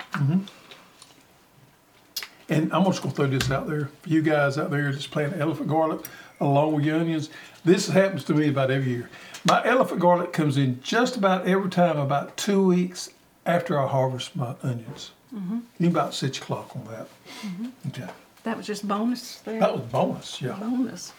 And 2.49 2.73
I'm 2.73 2.85
just 2.85 3.03
gonna 3.03 3.15
throw 3.15 3.27
this 3.27 3.51
out 3.51 3.67
there 3.67 3.91
for 4.03 4.09
you 4.09 4.23
guys 4.23 4.59
out 4.59 4.71
there 4.71 4.93
just 4.93 5.11
planting 5.11 5.41
elephant 5.41 5.69
garlic 5.69 6.05
along 6.41 6.75
with 6.75 6.85
your 6.85 6.99
onions. 6.99 7.31
This 7.65 7.89
happens 7.89 8.25
to 8.25 8.35
me 8.35 8.49
about 8.49 8.71
every 8.71 8.91
year. 8.91 9.11
My 9.49 9.65
elephant 9.65 10.01
garlic 10.01 10.33
comes 10.33 10.57
in 10.57 10.81
just 10.83 11.17
about 11.17 11.47
every 11.47 11.71
time 11.71 11.99
about 11.99 12.37
two 12.37 12.65
weeks 12.67 13.11
after 13.47 13.79
I 13.79 13.87
harvest 13.87 14.37
my 14.37 14.55
onions. 14.63 15.13
Mm-hmm. 15.35 15.61
You 15.79 15.89
about 15.89 16.15
set 16.15 16.37
your 16.37 16.45
clock 16.45 16.75
on 16.77 16.85
that. 16.87 17.09
Mm-hmm. 17.43 17.69
Okay. 17.89 18.09
That 18.45 18.57
was 18.59 18.67
just 18.67 18.87
bonus 18.87 19.41
there. 19.41 19.59
That 19.59 19.73
was 19.73 19.83
bonus, 19.87 20.41
yeah. 20.41 20.53
Bonus. 20.53 21.13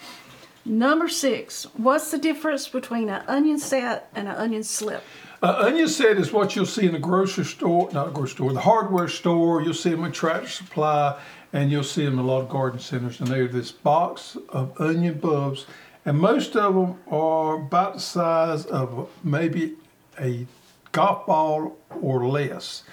Number 0.65 1.07
six. 1.07 1.67
What's 1.77 2.09
the 2.09 2.17
difference 2.17 2.67
between 2.67 3.09
an 3.09 3.23
onion 3.27 3.59
set 3.59 4.09
and 4.15 4.27
an 4.27 4.35
onion 4.35 4.63
slip? 4.63 5.03
Uh, 5.43 5.57
onion 5.59 5.87
set 5.87 6.17
is 6.17 6.33
what 6.33 6.55
you'll 6.55 6.65
see 6.65 6.87
in 6.87 6.93
the 6.93 6.99
grocery 6.99 7.45
store, 7.45 7.87
not 7.93 8.07
a 8.07 8.11
grocery 8.11 8.33
store, 8.33 8.53
the 8.53 8.61
hardware 8.61 9.07
store. 9.07 9.61
You'll 9.61 9.75
see 9.75 9.91
them 9.91 10.03
in 10.03 10.11
Tractor 10.11 10.49
Supply, 10.49 11.21
and 11.53 11.71
you'll 11.71 11.83
see 11.83 12.03
them 12.03 12.13
in 12.13 12.19
a 12.19 12.23
lot 12.23 12.41
of 12.41 12.49
garden 12.49 12.79
centers. 12.79 13.19
And 13.19 13.27
they're 13.27 13.47
this 13.47 13.71
box 13.71 14.37
of 14.49 14.79
onion 14.81 15.19
bulbs, 15.19 15.67
and 16.03 16.17
most 16.17 16.55
of 16.55 16.73
them 16.73 16.97
are 17.11 17.57
about 17.57 17.95
the 17.95 17.99
size 17.99 18.65
of 18.65 19.09
maybe 19.23 19.75
a 20.19 20.47
golf 20.91 21.27
ball 21.27 21.77
or 22.01 22.25
less. 22.25 22.83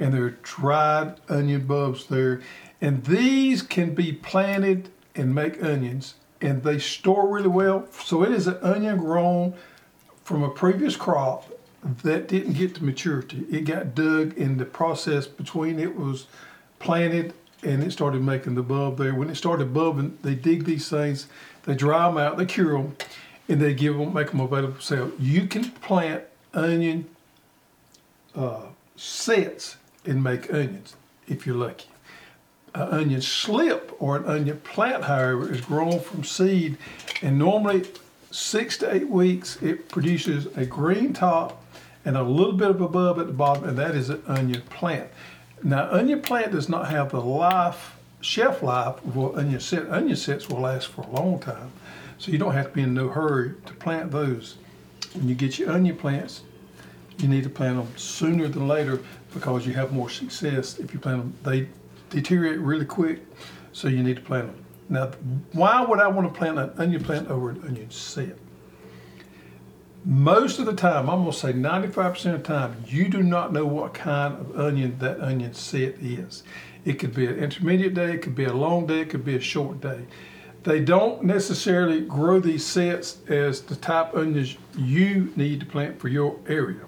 And 0.00 0.12
they're 0.12 0.30
dried 0.42 1.20
onion 1.28 1.66
bulbs 1.66 2.06
there. 2.06 2.40
And 2.80 3.04
these 3.04 3.62
can 3.62 3.94
be 3.94 4.12
planted 4.12 4.88
and 5.14 5.34
make 5.34 5.62
onions, 5.62 6.14
and 6.40 6.62
they 6.62 6.78
store 6.78 7.28
really 7.28 7.48
well. 7.48 7.86
So 8.04 8.22
it 8.22 8.32
is 8.32 8.46
an 8.46 8.58
onion 8.62 8.98
grown 8.98 9.54
from 10.24 10.42
a 10.42 10.50
previous 10.50 10.96
crop 10.96 11.50
that 12.02 12.28
didn't 12.28 12.54
get 12.54 12.74
to 12.76 12.84
maturity. 12.84 13.46
It 13.50 13.62
got 13.64 13.94
dug 13.94 14.36
in 14.36 14.58
the 14.58 14.64
process 14.64 15.26
between 15.26 15.78
it 15.78 15.96
was 15.96 16.26
planted 16.78 17.34
and 17.62 17.82
it 17.82 17.90
started 17.90 18.22
making 18.22 18.54
the 18.54 18.62
bulb 18.62 18.98
there. 18.98 19.14
When 19.14 19.28
it 19.28 19.34
started 19.34 19.74
bulbing, 19.74 20.18
they 20.22 20.34
dig 20.34 20.64
these 20.64 20.88
things, 20.88 21.26
they 21.64 21.74
dry 21.74 22.08
them 22.08 22.16
out, 22.16 22.36
they 22.38 22.46
cure 22.46 22.72
them, 22.72 22.96
and 23.48 23.60
they 23.60 23.74
give 23.74 23.96
them, 23.96 24.14
make 24.14 24.30
them 24.30 24.40
available 24.40 24.74
for 24.74 24.80
sale. 24.80 25.12
You 25.18 25.46
can 25.46 25.70
plant 25.70 26.24
onion 26.54 27.06
uh, 28.34 28.66
sets 28.96 29.76
and 30.06 30.22
make 30.22 30.52
onions 30.52 30.96
if 31.28 31.46
you're 31.46 31.56
lucky. 31.56 31.86
An 32.74 32.82
onion 32.82 33.20
slip 33.20 33.94
or 33.98 34.16
an 34.16 34.24
onion 34.26 34.60
plant, 34.60 35.04
however, 35.04 35.52
is 35.52 35.60
grown 35.60 36.00
from 36.00 36.24
seed, 36.24 36.78
and 37.20 37.38
normally 37.38 37.84
six 38.30 38.78
to 38.78 38.94
eight 38.94 39.08
weeks 39.08 39.60
it 39.60 39.88
produces 39.88 40.46
a 40.56 40.64
green 40.64 41.12
top 41.12 41.64
and 42.04 42.16
a 42.16 42.22
little 42.22 42.52
bit 42.52 42.70
of 42.70 42.80
a 42.80 42.88
bulb 42.88 43.18
at 43.18 43.26
the 43.26 43.32
bottom, 43.32 43.64
and 43.64 43.76
that 43.76 43.94
is 43.94 44.08
an 44.08 44.22
onion 44.26 44.62
plant. 44.70 45.08
Now, 45.62 45.90
onion 45.90 46.22
plant 46.22 46.52
does 46.52 46.68
not 46.68 46.88
have 46.88 47.10
the 47.10 47.20
life, 47.20 47.96
shelf 48.20 48.62
life 48.62 48.96
of 49.04 49.16
what 49.16 49.34
onion 49.34 49.60
set. 49.60 49.90
Onion 49.90 50.16
sets 50.16 50.48
will 50.48 50.60
last 50.60 50.88
for 50.88 51.02
a 51.02 51.10
long 51.10 51.38
time, 51.40 51.72
so 52.18 52.30
you 52.30 52.38
don't 52.38 52.54
have 52.54 52.68
to 52.68 52.72
be 52.72 52.82
in 52.82 52.94
no 52.94 53.08
hurry 53.08 53.54
to 53.66 53.74
plant 53.74 54.10
those. 54.12 54.56
When 55.14 55.28
you 55.28 55.34
get 55.34 55.58
your 55.58 55.70
onion 55.70 55.96
plants, 55.96 56.42
you 57.18 57.28
need 57.28 57.44
to 57.44 57.50
plant 57.50 57.76
them 57.76 57.98
sooner 57.98 58.48
than 58.48 58.68
later 58.68 59.00
because 59.34 59.66
you 59.66 59.74
have 59.74 59.92
more 59.92 60.08
success 60.08 60.78
if 60.78 60.94
you 60.94 61.00
plant 61.00 61.18
them. 61.18 61.34
They 61.42 61.68
deteriorate 62.10 62.60
really 62.60 62.84
quick, 62.84 63.20
so 63.72 63.88
you 63.88 64.02
need 64.02 64.16
to 64.16 64.22
plant 64.22 64.48
them. 64.48 64.64
Now, 64.88 65.12
why 65.52 65.84
would 65.84 66.00
I 66.00 66.08
want 66.08 66.32
to 66.32 66.36
plant 66.36 66.58
an 66.58 66.72
onion 66.76 67.02
plant 67.02 67.28
over 67.28 67.50
an 67.50 67.62
onion 67.64 67.90
set? 67.90 68.36
Most 70.04 70.58
of 70.58 70.66
the 70.66 70.74
time, 70.74 71.08
I'm 71.08 71.20
going 71.20 71.32
to 71.32 71.36
say 71.36 71.52
95% 71.52 72.34
of 72.34 72.42
the 72.42 72.48
time, 72.48 72.84
you 72.86 73.08
do 73.08 73.22
not 73.22 73.52
know 73.52 73.66
what 73.66 73.94
kind 73.94 74.34
of 74.34 74.58
onion 74.58 74.96
that 74.98 75.20
onion 75.20 75.54
set 75.54 75.94
is. 76.00 76.42
It 76.84 76.94
could 76.94 77.14
be 77.14 77.26
an 77.26 77.38
intermediate 77.38 77.94
day, 77.94 78.14
it 78.14 78.22
could 78.22 78.34
be 78.34 78.46
a 78.46 78.52
long 78.52 78.86
day, 78.86 79.00
it 79.00 79.10
could 79.10 79.24
be 79.24 79.36
a 79.36 79.40
short 79.40 79.80
day. 79.80 80.06
They 80.62 80.80
don't 80.80 81.22
necessarily 81.22 82.00
grow 82.00 82.40
these 82.40 82.64
sets 82.64 83.18
as 83.28 83.62
the 83.62 83.76
type 83.76 84.14
onions 84.14 84.56
you 84.76 85.32
need 85.36 85.60
to 85.60 85.66
plant 85.66 86.00
for 86.00 86.08
your 86.08 86.38
area. 86.48 86.80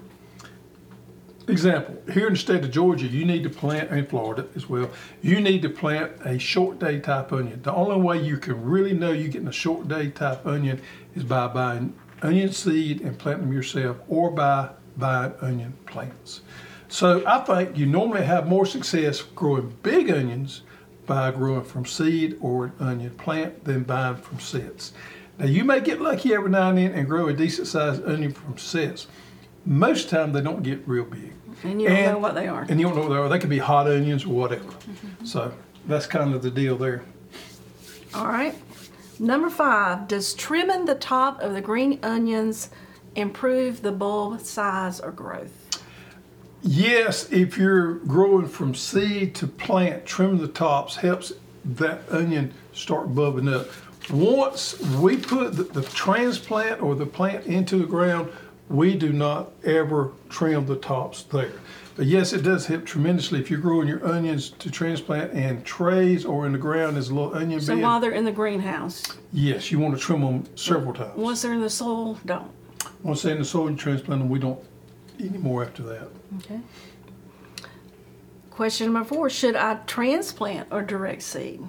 Example, 1.47 1.97
here 2.13 2.27
in 2.27 2.33
the 2.33 2.39
state 2.39 2.63
of 2.63 2.71
Georgia, 2.71 3.05
you 3.05 3.25
need 3.25 3.43
to 3.43 3.49
plant, 3.49 3.91
in 3.91 4.05
Florida 4.05 4.47
as 4.55 4.69
well, 4.69 4.89
you 5.21 5.41
need 5.41 5.61
to 5.63 5.69
plant 5.69 6.13
a 6.23 6.39
short 6.39 6.79
day 6.79 6.99
type 6.99 7.33
onion. 7.33 7.61
The 7.61 7.73
only 7.73 7.99
way 7.99 8.21
you 8.21 8.37
can 8.37 8.63
really 8.63 8.93
know 8.93 9.11
you're 9.11 9.27
getting 9.27 9.49
a 9.49 9.53
short 9.53 9.89
day 9.89 10.09
type 10.09 10.45
onion 10.45 10.81
is 11.15 11.23
by 11.23 11.47
buying 11.47 11.93
onion 12.21 12.53
seed 12.53 13.01
and 13.01 13.19
planting 13.19 13.47
them 13.47 13.53
yourself 13.53 13.97
or 14.07 14.31
by 14.31 14.69
buying 14.95 15.33
onion 15.41 15.73
plants. 15.85 16.41
So 16.87 17.21
I 17.27 17.39
think 17.39 17.77
you 17.77 17.87
normally 17.87 18.23
have 18.23 18.47
more 18.47 18.65
success 18.65 19.21
growing 19.21 19.75
big 19.83 20.09
onions 20.09 20.61
by 21.05 21.31
growing 21.31 21.65
from 21.65 21.85
seed 21.85 22.37
or 22.39 22.65
an 22.65 22.73
onion 22.79 23.15
plant 23.15 23.65
than 23.65 23.83
buying 23.83 24.15
from 24.15 24.39
sets. 24.39 24.93
Now 25.37 25.47
you 25.47 25.65
may 25.65 25.81
get 25.81 25.99
lucky 25.99 26.33
every 26.33 26.51
now 26.51 26.69
and 26.69 26.77
then 26.77 26.91
and 26.93 27.05
grow 27.05 27.27
a 27.27 27.33
decent 27.33 27.67
sized 27.67 28.05
onion 28.05 28.31
from 28.31 28.57
sets. 28.57 29.07
Most 29.65 30.09
time 30.09 30.33
they 30.33 30.41
don't 30.41 30.63
get 30.63 30.87
real 30.87 31.05
big. 31.05 31.31
And 31.63 31.81
you 31.81 31.87
don't 31.87 31.97
And- 31.97 32.11
know 32.13 32.19
what 32.19 32.35
they 32.35 32.47
are. 32.47 32.65
And 32.67 32.79
you 32.79 32.87
don't 32.87 32.95
know 32.95 33.03
what 33.03 33.09
they 33.09 33.15
are. 33.15 33.29
They 33.29 33.39
could 33.39 33.49
be 33.49 33.59
hot 33.59 33.87
onions 33.87 34.25
or 34.25 34.29
whatever. 34.29 34.65
So 35.23 35.53
that's 35.87 36.05
kind 36.05 36.33
of 36.33 36.41
the 36.41 36.51
deal 36.51 36.77
there. 36.77 37.03
All 38.13 38.27
right. 38.27 38.55
Number 39.19 39.49
five. 39.49 40.07
Does 40.07 40.33
trimming 40.33 40.85
the 40.85 40.95
top 40.95 41.39
of 41.41 41.53
the 41.53 41.61
green 41.61 41.99
onions 42.03 42.69
improve 43.15 43.81
the 43.81 43.91
bulb 43.91 44.41
size 44.41 44.99
or 44.99 45.11
growth? 45.11 45.81
Yes, 46.61 47.31
if 47.31 47.57
you're 47.57 47.95
growing 47.95 48.47
from 48.47 48.73
seed 48.73 49.35
to 49.35 49.47
plant, 49.47 50.05
trimming 50.05 50.39
the 50.39 50.47
tops 50.47 50.95
helps 50.97 51.33
that 51.65 52.01
onion 52.09 52.53
start 52.73 53.13
bubbling 53.13 53.53
up. 53.53 53.67
Once 54.09 54.79
we 54.97 55.15
put 55.17 55.55
the, 55.55 55.63
the 55.63 55.81
transplant 55.81 56.81
or 56.81 56.95
the 56.95 57.05
plant 57.05 57.45
into 57.45 57.77
the 57.77 57.85
ground, 57.85 58.29
we 58.73 58.95
do 58.95 59.13
not 59.13 59.51
ever 59.63 60.11
trim 60.29 60.65
the 60.65 60.75
tops 60.75 61.23
there. 61.23 61.53
But 61.95 62.07
yes, 62.07 62.33
it 62.33 62.41
does 62.41 62.65
help 62.65 62.85
tremendously 62.85 63.39
if 63.39 63.51
you're 63.51 63.59
growing 63.59 63.87
your 63.87 64.03
onions 64.05 64.49
to 64.49 64.71
transplant 64.71 65.31
in 65.33 65.61
trays 65.61 66.25
or 66.25 66.47
in 66.47 66.51
the 66.53 66.57
ground 66.57 66.97
as 66.97 67.09
a 67.09 67.13
little 67.13 67.35
onion 67.35 67.61
So 67.61 67.75
bed. 67.75 67.83
while 67.83 67.99
they're 67.99 68.11
in 68.11 68.25
the 68.25 68.31
greenhouse, 68.31 69.03
yes, 69.31 69.71
you 69.71 69.77
want 69.77 69.93
to 69.95 70.01
trim 70.01 70.21
them 70.21 70.43
several 70.55 70.91
times. 70.93 71.15
once 71.15 71.43
they're 71.43 71.53
in 71.53 71.61
the 71.61 71.69
soil, 71.69 72.17
don't. 72.25 72.49
Once 73.03 73.21
they're 73.21 73.33
in 73.33 73.39
the 73.39 73.45
soil, 73.45 73.69
you 73.69 73.77
transplant 73.77 74.21
them. 74.21 74.29
We 74.29 74.39
don't 74.39 74.59
any 75.19 75.37
more 75.37 75.63
after 75.63 75.83
that. 75.83 76.07
Okay. 76.39 76.59
Question 78.49 78.91
number 78.91 79.07
four. 79.07 79.29
Should 79.29 79.55
I 79.55 79.75
transplant 79.85 80.69
or 80.71 80.81
direct 80.81 81.21
seed? 81.21 81.61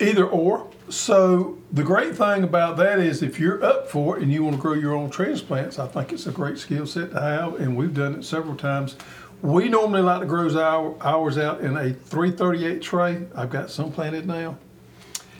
Either 0.00 0.26
or. 0.26 0.68
So 0.88 1.58
the 1.70 1.84
great 1.84 2.16
thing 2.16 2.42
about 2.42 2.76
that 2.78 2.98
is 2.98 3.22
if 3.22 3.38
you're 3.38 3.62
up 3.62 3.88
for 3.88 4.16
it 4.16 4.22
and 4.22 4.32
you 4.32 4.42
want 4.42 4.56
to 4.56 4.62
grow 4.62 4.72
your 4.72 4.94
own 4.94 5.10
transplants, 5.10 5.78
I 5.78 5.86
think 5.86 6.12
it's 6.12 6.26
a 6.26 6.32
great 6.32 6.58
skill 6.58 6.86
set 6.86 7.12
to 7.12 7.20
have, 7.20 7.60
and 7.60 7.76
we've 7.76 7.94
done 7.94 8.16
it 8.16 8.24
several 8.24 8.56
times. 8.56 8.96
We 9.42 9.68
normally 9.68 10.02
like 10.02 10.20
to 10.20 10.26
grow 10.26 10.96
ours 11.00 11.38
out 11.38 11.60
in 11.60 11.76
a 11.76 11.92
338 11.92 12.82
tray. 12.82 13.22
I've 13.34 13.50
got 13.50 13.70
some 13.70 13.92
planted 13.92 14.26
now. 14.26 14.58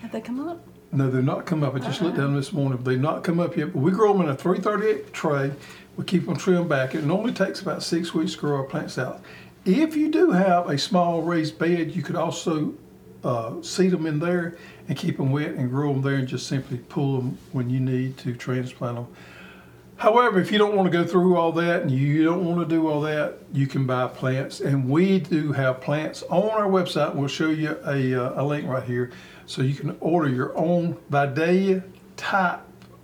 Have 0.02 0.12
they 0.12 0.20
come 0.20 0.48
up? 0.48 0.60
No, 0.92 1.10
they've 1.10 1.22
not 1.22 1.46
come 1.46 1.62
up. 1.62 1.74
I 1.74 1.78
just 1.78 2.00
looked 2.00 2.16
down 2.16 2.32
oh. 2.32 2.36
this 2.36 2.52
morning. 2.52 2.82
They've 2.82 3.00
not 3.00 3.22
come 3.22 3.38
up 3.38 3.56
yet. 3.56 3.72
But 3.72 3.80
we 3.80 3.90
grow 3.92 4.12
them 4.12 4.22
in 4.22 4.28
a 4.28 4.36
338 4.36 5.12
tray. 5.12 5.52
We 5.96 6.04
keep 6.04 6.26
them 6.26 6.36
trimmed 6.36 6.68
back. 6.68 6.94
It 6.94 7.04
normally 7.04 7.32
takes 7.32 7.60
about 7.60 7.82
six 7.82 8.14
weeks 8.14 8.32
to 8.32 8.38
grow 8.38 8.56
our 8.56 8.64
plants 8.64 8.98
out. 8.98 9.22
If 9.64 9.96
you 9.96 10.10
do 10.10 10.30
have 10.30 10.68
a 10.68 10.78
small 10.78 11.22
raised 11.22 11.58
bed, 11.58 11.94
you 11.94 12.02
could 12.02 12.16
also 12.16 12.74
uh, 13.24 13.60
seed 13.62 13.90
them 13.90 14.06
in 14.06 14.18
there 14.18 14.56
and 14.88 14.96
keep 14.96 15.16
them 15.16 15.30
wet 15.30 15.50
and 15.50 15.70
grow 15.70 15.92
them 15.92 16.02
there 16.02 16.16
and 16.16 16.28
just 16.28 16.46
simply 16.46 16.78
pull 16.78 17.18
them 17.18 17.38
when 17.52 17.70
you 17.70 17.80
need 17.80 18.16
to 18.18 18.34
transplant 18.34 18.96
them. 18.96 19.06
However, 19.96 20.40
if 20.40 20.50
you 20.50 20.56
don't 20.56 20.74
want 20.74 20.90
to 20.90 20.98
go 20.98 21.06
through 21.06 21.36
all 21.36 21.52
that 21.52 21.82
and 21.82 21.90
you 21.90 22.24
don't 22.24 22.42
want 22.46 22.66
to 22.66 22.74
do 22.74 22.88
all 22.88 23.02
that, 23.02 23.34
you 23.52 23.66
can 23.66 23.86
buy 23.86 24.06
plants. 24.08 24.60
And 24.60 24.88
we 24.88 25.20
do 25.20 25.52
have 25.52 25.82
plants 25.82 26.22
on 26.30 26.48
our 26.48 26.68
website. 26.68 27.14
We'll 27.14 27.28
show 27.28 27.50
you 27.50 27.76
a, 27.84 28.14
uh, 28.14 28.42
a 28.42 28.44
link 28.44 28.66
right 28.66 28.82
here. 28.82 29.10
So 29.44 29.60
you 29.60 29.74
can 29.74 29.98
order 30.00 30.30
your 30.30 30.56
own 30.56 30.96
Vidalia 31.10 31.82
type 32.16 32.60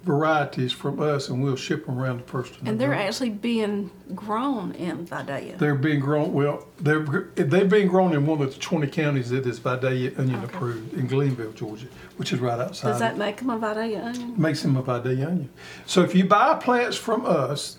varieties 0.07 0.73
from 0.73 1.01
us, 1.01 1.29
and 1.29 1.43
we'll 1.43 1.57
ship 1.57 1.85
them 1.85 1.99
around 1.99 2.21
the 2.21 2.25
first 2.25 2.53
of 2.55 2.67
And 2.67 2.81
they're 2.81 2.95
actually 2.95 3.31
being 3.31 3.91
grown 4.15 4.73
in 4.73 5.05
Vidalia. 5.05 5.57
They're 5.57 5.75
being 5.75 6.01
grown, 6.01 6.33
well, 6.33 6.69
they're, 6.79 7.05
they're 7.35 7.65
being 7.65 7.89
grown 7.89 8.15
in 8.15 8.25
one 8.25 8.41
of 8.41 8.55
the 8.55 8.61
twenty 8.61 8.87
counties 8.87 9.31
that 9.31 9.45
is 9.47 9.59
Vidalia 9.59 10.13
onion 10.17 10.37
Okay. 10.37 10.55
approved 10.55 10.95
in 10.95 11.09
Glennville, 11.09 11.55
Georgia, 11.57 11.89
which 12.17 12.33
is 12.33 12.39
right 12.39 12.59
outside. 12.59 12.91
Does 12.91 13.01
that 13.01 13.19
make 13.19 13.39
them 13.39 13.51
a 13.51 13.59
Vidalia 13.59 14.05
onion? 14.05 14.41
Makes 14.41 14.63
them 14.63 14.77
a 14.77 14.83
Vidalia 14.83 15.27
onion. 15.27 15.51
So 15.87 16.03
if 16.03 16.15
you 16.15 16.25
buy 16.25 16.55
plants 16.55 16.97
from 16.97 17.27
us, 17.27 17.79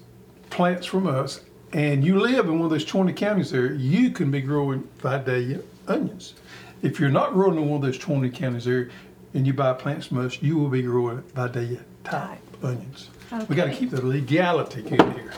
plants 0.50 0.86
from 0.86 1.08
us, 1.08 1.42
and 1.72 2.04
you 2.06 2.20
live 2.20 2.46
in 2.46 2.60
one 2.60 2.66
of 2.66 2.70
those 2.72 2.86
twenty 2.86 3.14
counties 3.14 3.52
there, 3.52 3.74
you 3.74 4.12
can 4.12 4.30
be 4.32 4.42
growing 4.42 4.88
Vidalia 5.00 5.62
onions. 5.88 6.34
If 6.82 7.00
you're 7.00 7.10
not 7.10 7.34
growing 7.34 7.58
in 7.58 7.70
one 7.70 7.78
of 7.78 7.82
those 7.84 7.98
twenty 7.98 8.30
counties 8.30 8.66
there, 8.66 8.90
and 9.34 9.46
you 9.46 9.54
buy 9.54 9.74
plants 9.74 10.08
from 10.08 10.26
us, 10.26 10.42
you 10.42 10.58
will 10.58 10.70
be 10.70 10.82
growing 10.82 11.22
Vidalia 11.36 11.80
type 12.12 12.40
onions. 12.64 13.10
We 13.48 13.56
gotta 13.56 13.70
Okay. 13.72 13.80
keep 13.80 13.92
the 13.92 14.06
legality 14.06 14.82
in 14.88 15.12
here. 15.12 15.32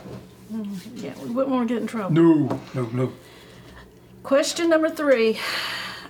Yeah, 0.96 1.14
we 1.24 1.30
wouldn't 1.30 1.54
want 1.54 1.68
to 1.68 1.74
get 1.74 1.82
in 1.82 1.88
trouble. 1.88 2.12
No, 2.12 2.60
no, 2.74 2.90
no. 2.94 3.12
Question 4.24 4.70
number 4.70 4.90
three. 4.90 5.40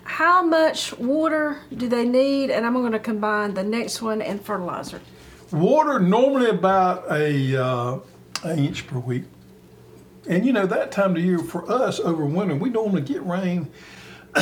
How 0.03 0.41
much 0.43 0.97
water 0.97 1.57
do 1.75 1.87
they 1.87 2.05
need? 2.05 2.49
And 2.49 2.65
I'm 2.65 2.73
going 2.73 2.91
to 2.93 2.99
combine 2.99 3.53
the 3.53 3.63
next 3.63 4.01
one 4.01 4.21
and 4.21 4.41
fertilizer. 4.43 5.01
Water 5.51 5.99
normally 5.99 6.49
about 6.49 7.05
a 7.11 7.55
uh, 7.61 7.99
an 8.43 8.59
inch 8.59 8.87
per 8.87 8.99
week, 8.99 9.23
and 10.27 10.45
you 10.45 10.53
know 10.53 10.65
that 10.65 10.91
time 10.91 11.15
of 11.15 11.23
year 11.23 11.39
for 11.39 11.69
us 11.71 11.99
over 11.99 12.25
winter 12.25 12.55
we 12.55 12.69
normally 12.69 13.01
get 13.01 13.25
rain. 13.25 13.67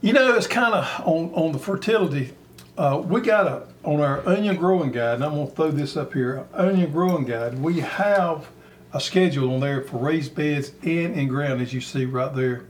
you 0.00 0.12
know 0.12 0.34
it's 0.34 0.46
kind 0.46 0.74
of 0.74 0.86
on 1.06 1.32
on 1.34 1.52
the 1.52 1.58
fertility. 1.58 2.32
Uh, 2.78 3.02
we 3.04 3.20
got 3.20 3.46
a 3.46 3.66
on 3.84 4.00
our 4.00 4.26
onion 4.26 4.56
growing 4.56 4.92
guide, 4.92 5.14
and 5.14 5.24
I'm 5.24 5.34
gonna 5.34 5.46
throw 5.46 5.70
this 5.70 5.96
up 5.96 6.12
here. 6.12 6.46
Onion 6.54 6.90
growing 6.92 7.24
guide. 7.24 7.58
We 7.58 7.80
have 7.80 8.48
a 8.92 9.00
schedule 9.00 9.52
on 9.54 9.60
there 9.60 9.82
for 9.82 9.98
raised 9.98 10.34
beds 10.34 10.72
in 10.82 11.06
and 11.06 11.20
in 11.20 11.28
ground, 11.28 11.60
as 11.60 11.72
you 11.72 11.80
see 11.80 12.04
right 12.04 12.34
there. 12.34 12.64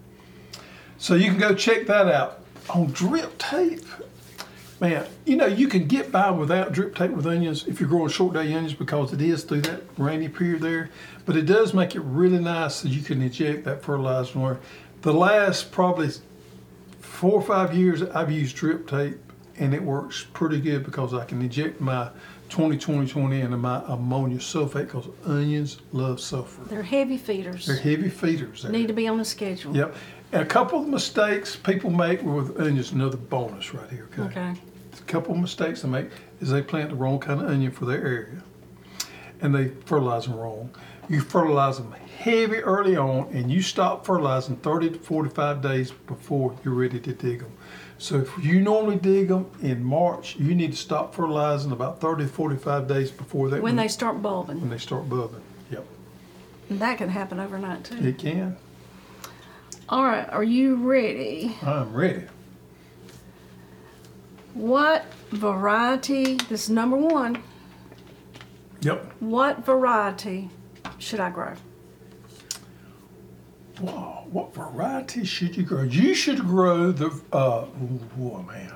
So 0.99 1.15
you 1.15 1.31
can 1.31 1.39
go 1.39 1.55
check 1.55 1.87
that 1.87 2.09
out 2.09 2.41
on 2.71 2.87
drip 2.93 3.37
tape. 3.39 3.85
Man, 4.81 5.07
you 5.25 5.37
know, 5.37 5.47
you 5.47 5.69
can 5.69 5.87
get 5.87 6.11
by 6.11 6.31
without 6.31 6.73
drip 6.73 6.95
tape 6.95 7.13
with 7.13 7.27
onions 7.27 7.67
if 7.69 7.79
you're 7.79 7.89
growing 7.89 8.09
short 8.09 8.35
day 8.35 8.53
onions 8.53 8.75
because 8.75 9.13
it 9.13 9.21
is 9.21 9.45
through 9.45 9.61
that 9.63 9.83
rainy 9.97 10.29
period 10.29 10.63
there. 10.63 10.91
But 11.25 11.37
it 11.37 11.47
does 11.47 11.73
make 11.75 11.95
it 11.95 12.01
really 12.01 12.39
nice 12.39 12.77
so 12.77 12.89
you 12.89 13.03
can 13.03 13.23
inject 13.23 13.65
that 13.65 13.83
fertilizer 13.83 14.39
more. 14.39 14.61
The 15.03 15.13
last 15.13 15.71
probably 15.71 16.11
four 17.01 17.33
or 17.33 17.43
five 17.43 17.75
years 17.75 18.03
I've 18.03 18.33
used 18.33 18.57
drip 18.57 18.89
tape 18.89 19.19
and 19.63 19.73
it 19.73 19.83
works 19.83 20.27
pretty 20.33 20.61
good 20.61 20.85
because 20.85 21.15
I 21.15 21.25
can 21.25 21.41
inject 21.41 21.81
my 21.81 22.11
20 22.49 22.77
20 22.77 23.07
20 23.07 23.41
into 23.41 23.57
my 23.57 23.81
ammonia 23.87 24.39
sulfate 24.39 24.87
because 24.87 25.07
onions 25.25 25.79
love 25.93 26.21
sulfur. 26.21 26.65
They're 26.65 26.83
heavy 26.83 27.17
feeders. 27.17 27.67
They're 27.67 27.77
heavy 27.77 28.11
feeders. 28.11 28.63
There. 28.63 28.73
Need 28.73 28.89
to 28.89 28.93
be 28.93 29.07
on 29.07 29.19
the 29.19 29.25
schedule. 29.25 29.75
Yep. 29.75 29.95
And 30.33 30.43
a 30.43 30.47
couple 30.47 30.81
of 30.81 30.89
mistakes 30.89 31.55
people 31.55 31.91
make 31.91 32.23
with 32.23 32.61
onions, 32.61 32.91
another 32.91 33.17
bonus 33.17 33.73
right 33.73 33.89
here. 33.89 34.09
Okay. 34.19 34.23
Okay. 34.23 34.61
A 34.99 35.05
couple 35.05 35.33
of 35.33 35.41
mistakes 35.41 35.83
they 35.83 35.89
make 35.89 36.11
is 36.41 36.51
they 36.51 36.61
plant 36.61 36.91
the 36.91 36.97
wrong 36.97 37.21
kind 37.21 37.41
of 37.41 37.49
onion 37.49 37.71
for 37.71 37.85
their 37.85 38.05
area, 38.05 38.43
and 39.41 39.55
they 39.55 39.69
fertilize 39.87 40.27
them 40.27 40.37
wrong. 40.37 40.75
You 41.09 41.21
fertilize 41.21 41.79
them 41.79 41.93
heavy 42.19 42.59
early 42.59 42.97
on, 42.97 43.29
and 43.33 43.51
you 43.51 43.61
stop 43.63 44.07
fertilizing 44.07 44.57
30 44.57 44.91
to 44.91 44.99
45 44.99 45.61
days 45.61 45.91
before 45.91 46.55
you're 46.65 46.75
ready 46.75 47.01
to 47.01 47.13
dig 47.13 47.41
them. 47.41 47.53
So 47.99 48.17
if 48.19 48.45
you 48.45 48.61
normally 48.61 48.97
dig 48.97 49.29
them 49.29 49.47
in 49.61 49.83
March, 49.85 50.37
you 50.37 50.55
need 50.55 50.71
to 50.73 50.77
stop 50.77 51.15
fertilizing 51.15 51.73
about 51.73 52.01
30 52.01 52.25
to 52.25 52.29
45 52.29 52.87
days 52.89 53.11
before 53.11 53.49
they 53.51 53.61
When 53.61 53.77
they 53.77 53.89
start 53.89 54.23
bulbing. 54.23 54.61
when 54.61 54.71
they 54.71 54.79
start 54.79 55.09
bulbing, 55.09 55.41
Yep, 55.71 55.85
And 56.71 56.81
that 56.81 56.99
can 56.99 57.09
happen 57.09 57.39
overnight 57.41 57.85
too. 57.85 57.97
it 57.97 58.19
can. 58.19 58.57
All 59.89 60.05
right. 60.05 60.29
Are 60.31 60.45
you 60.45 60.77
ready? 60.77 61.57
I'm 61.63 61.93
ready. 61.93 62.25
What 64.55 65.05
variety? 65.31 66.37
This 66.49 66.65
is 66.65 66.71
number 66.71 66.97
one. 66.97 67.43
Yep. 68.81 69.13
What 69.21 69.65
variety 69.65 70.51
should 71.03 71.21
I 71.21 71.31
grow? 71.31 71.55
Wow, 73.81 74.27
what 74.31 74.55
variety 74.55 75.25
should 75.25 75.57
you 75.57 75.65
grow? 75.65 75.83
You 75.83 76.15
should 76.15 76.39
grow 76.41 76.93
the. 76.93 77.09
Uh, 77.33 77.67
oh 78.21 78.45
man, 78.47 78.73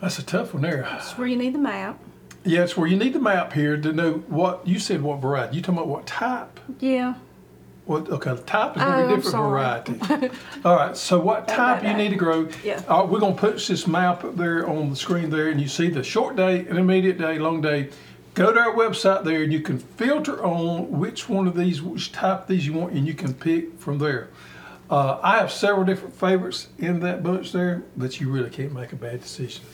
that's 0.00 0.18
a 0.18 0.22
tough 0.22 0.54
one 0.54 0.62
there. 0.62 0.82
That's 0.82 1.18
where 1.18 1.26
you 1.26 1.36
need 1.36 1.54
the 1.54 1.58
map. 1.58 1.98
Yeah, 2.44 2.62
it's 2.62 2.76
where 2.76 2.86
you 2.86 2.96
need 2.96 3.12
the 3.14 3.20
map 3.20 3.52
here 3.52 3.76
to 3.76 3.92
know 3.92 4.12
what 4.28 4.66
you 4.66 4.78
said. 4.78 5.02
What 5.02 5.20
variety? 5.20 5.56
You 5.56 5.62
talking 5.62 5.76
about 5.78 5.88
what 5.88 6.06
type? 6.06 6.60
Yeah. 6.80 7.14
What? 7.86 8.08
Okay, 8.08 8.30
the 8.34 8.42
type 8.42 8.76
is 8.76 8.82
going 8.82 8.94
Oh, 8.94 9.02
to 9.02 9.16
be 9.16 9.22
different 9.22 9.48
variety. 9.48 10.30
All 10.64 10.76
right. 10.76 10.96
So 10.96 11.18
what 11.18 11.48
type 11.48 11.82
you 11.82 11.94
need 11.94 12.10
to 12.10 12.16
grow? 12.16 12.48
Yeah. 12.62 12.80
Uh, 12.86 13.04
we're 13.10 13.18
going 13.18 13.34
to 13.34 13.40
put 13.40 13.56
this 13.58 13.86
map 13.88 14.22
up 14.22 14.36
there 14.36 14.68
on 14.68 14.90
the 14.90 14.96
screen 14.96 15.30
there, 15.30 15.48
and 15.48 15.60
you 15.60 15.66
see 15.66 15.88
the 15.88 16.04
short 16.04 16.36
day, 16.36 16.60
intermediate 16.60 17.18
day, 17.18 17.38
long 17.40 17.60
day. 17.60 17.88
Go 18.34 18.50
to 18.52 18.58
our 18.58 18.74
website 18.74 19.24
there, 19.24 19.42
and 19.42 19.52
you 19.52 19.60
can 19.60 19.78
filter 19.78 20.42
on 20.42 20.90
which 20.90 21.28
one 21.28 21.46
of 21.46 21.54
these, 21.54 21.82
which 21.82 22.12
type 22.12 22.42
of 22.42 22.46
these 22.48 22.66
you 22.66 22.72
want, 22.72 22.92
and 22.94 23.06
you 23.06 23.12
can 23.14 23.34
pick 23.34 23.78
from 23.78 23.98
there. 23.98 24.30
Uh, 24.90 25.18
I 25.22 25.36
have 25.38 25.52
several 25.52 25.84
different 25.84 26.14
favorites 26.14 26.68
in 26.78 27.00
that 27.00 27.22
bunch 27.22 27.52
there, 27.52 27.82
but 27.96 28.20
you 28.20 28.30
really 28.30 28.50
can't 28.50 28.72
make 28.72 28.92
a 28.92 28.96
bad 28.96 29.20
decision. 29.20 29.64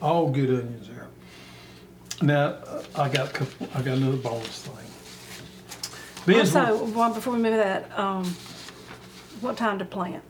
All 0.00 0.30
good 0.30 0.48
onions 0.48 0.88
there. 0.88 1.06
Now 2.22 2.46
uh, 2.66 2.82
I 2.96 3.08
got 3.10 3.28
a 3.28 3.32
couple. 3.32 3.68
I 3.74 3.82
got 3.82 3.98
another 3.98 4.16
bonus 4.16 4.62
thing. 4.62 4.74
Ben's- 6.34 6.54
Also, 6.56 7.12
before 7.14 7.34
we 7.34 7.38
move 7.38 7.56
that, 7.56 7.90
um, 7.98 8.24
what 9.40 9.56
time 9.58 9.78
to 9.78 9.84
plant? 9.84 10.22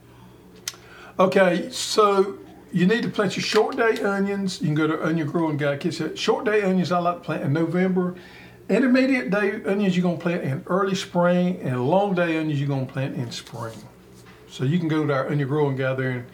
Okay, 1.18 1.68
so 1.70 2.38
you 2.72 2.87
need 2.87 3.02
to 3.02 3.09
plant 3.09 3.37
your 3.37 3.44
short 3.44 3.76
day 3.76 4.00
onions. 4.02 4.61
You 4.61 4.66
can 4.66 4.74
go 4.74 4.87
to 4.87 5.05
Onion 5.05 5.26
Growing 5.29 5.57
Guide. 5.57 5.81
Kids, 5.81 6.02
short 6.18 6.44
day 6.44 6.62
onions 6.62 6.92
I 6.92 6.98
like 6.98 7.18
to 7.18 7.24
plant 7.24 7.42
in 7.42 7.52
November. 7.52 8.16
Intermediate 8.68 9.31
day 9.31 9.62
onions 9.64 9.96
you're 9.96 10.02
gonna 10.02 10.16
plant 10.16 10.42
in 10.42 10.64
early 10.66 10.94
spring, 10.94 11.61
and 11.61 11.88
long 11.88 12.14
day 12.14 12.37
onions 12.37 12.59
you're 12.59 12.68
gonna 12.68 12.87
plant 12.87 13.14
in 13.16 13.31
spring. 13.31 13.79
So 14.50 14.64
you 14.64 14.79
can 14.79 14.88
go 14.88 15.07
to 15.07 15.12
our 15.12 15.29
Onion 15.29 15.48
Growing 15.48 15.76
Guide 15.76 15.96
there 15.96 16.11
and 16.11 16.26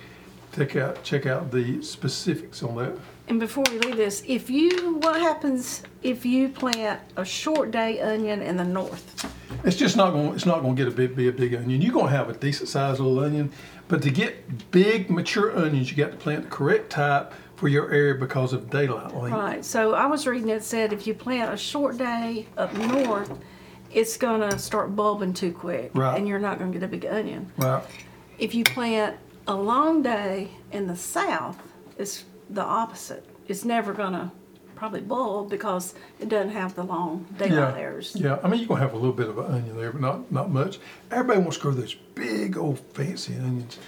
check 0.55 0.77
out 0.77 1.03
check 1.03 1.27
out 1.27 1.51
the 1.51 1.83
specifics 1.83 2.63
on 2.63 2.77
that. 2.77 2.97
And 3.29 3.39
before 3.39 3.65
we 3.71 3.79
leave 3.79 3.97
this, 3.97 4.23
if 4.27 4.51
you, 4.51 4.97
what 4.97 5.21
happens 5.21 5.83
if 6.03 6.27
you 6.27 6.49
plant 6.49 7.01
a 7.17 7.25
short 7.25 7.71
day 7.71 8.01
onion 8.01 8.43
in 8.43 8.57
the 8.57 8.65
north? 8.65 9.31
It's 9.65 9.77
just 9.77 9.97
not 9.97 10.11
going. 10.11 10.35
It's 10.35 10.45
not 10.45 10.63
going 10.63 10.75
to 10.75 10.85
get 10.85 10.93
a 10.93 10.95
big, 10.95 11.15
be 11.15 11.29
a 11.29 11.33
big 11.33 11.55
onion. 11.55 11.81
You're 11.81 11.93
going 11.93 12.07
to 12.07 12.13
have 12.13 12.29
a 12.29 12.35
decent 12.35 12.69
sized 12.69 13.01
little 13.01 13.21
onion, 13.21 13.53
but 13.93 14.01
to 14.01 14.11
get 14.11 14.71
big, 14.71 15.11
mature 15.11 15.55
onions, 15.55 15.91
you 15.91 15.99
got 15.99 16.13
to 16.13 16.17
plant 16.17 16.45
the 16.45 16.49
correct 16.49 16.89
type 16.89 17.31
for 17.57 17.69
your 17.69 17.93
area 17.93 18.15
because 18.15 18.55
of 18.55 18.71
daylight 18.71 19.15
length. 19.15 19.37
Right. 19.37 19.63
So 19.63 19.93
I 19.93 20.07
was 20.07 20.27
reading 20.27 20.49
it 20.49 20.65
said 20.65 20.95
if 20.95 21.07
you 21.07 21.13
plant 21.13 21.53
a 21.53 21.59
short 21.59 21.99
day 21.99 22.47
up 22.57 22.73
north, 22.73 23.39
it's 23.93 24.17
gonna 24.17 24.59
start 24.59 24.97
bulbing 24.97 25.35
too 25.35 25.53
quick, 25.53 25.91
Right. 25.93 26.17
and 26.17 26.27
you're 26.27 26.39
not 26.39 26.59
gonna 26.59 26.71
get 26.73 26.83
a 26.83 26.89
big 26.89 27.05
onion. 27.05 27.53
Right. 27.59 27.83
If 28.39 28.55
you 28.55 28.65
plant 28.65 29.19
a 29.47 29.55
long 29.55 30.01
day 30.03 30.49
in 30.71 30.87
the 30.87 30.97
south, 30.97 31.59
it's 31.99 32.25
the 32.49 32.63
opposite. 32.65 33.27
It's 33.47 33.63
never 33.63 33.93
gonna 33.93 34.33
probably 34.83 35.01
bulb 35.01 35.49
because 35.49 35.95
it 36.19 36.29
doesn't 36.29 36.51
have 36.51 36.75
the 36.75 36.83
long 36.83 37.25
daylight 37.39 37.75
hours. 37.81 38.17
Yeah. 38.17 38.41
I 38.43 38.49
mean, 38.49 38.59
you're 38.59 38.67
going 38.67 38.81
to 38.81 38.85
have 38.89 38.95
a 38.95 38.97
little 38.97 39.13
bit 39.13 39.29
of 39.29 39.39
an 39.39 39.45
onion 39.47 39.77
there, 39.77 39.93
but 39.93 40.01
not 40.01 40.33
not 40.33 40.51
much. 40.51 40.81
Everybody 41.09 41.39
wants 41.39 41.59
to 41.59 41.63
grow 41.63 41.71
those 41.71 41.95
big 42.17 42.57
old 42.59 42.81
fancy 42.93 43.37
onions. 43.37 43.79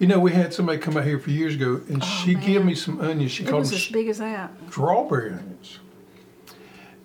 You 0.00 0.08
know, 0.08 0.18
we 0.18 0.32
had 0.32 0.52
somebody 0.52 0.78
come 0.78 0.96
out 0.96 1.04
here 1.04 1.18
a 1.18 1.20
few 1.20 1.34
years 1.34 1.54
ago, 1.54 1.80
and 1.88 2.02
she 2.02 2.34
gave 2.34 2.62
Oh, 2.62 2.64
me 2.64 2.74
some 2.74 3.00
onions. 3.00 3.30
She 3.30 3.44
It 3.44 3.50
called 3.50 3.60
was 3.60 3.70
them 3.70 3.76
as 3.76 3.86
big 3.92 4.08
as 4.08 4.18
that. 4.18 4.50
strawberry 4.70 5.30
onions. 5.34 5.78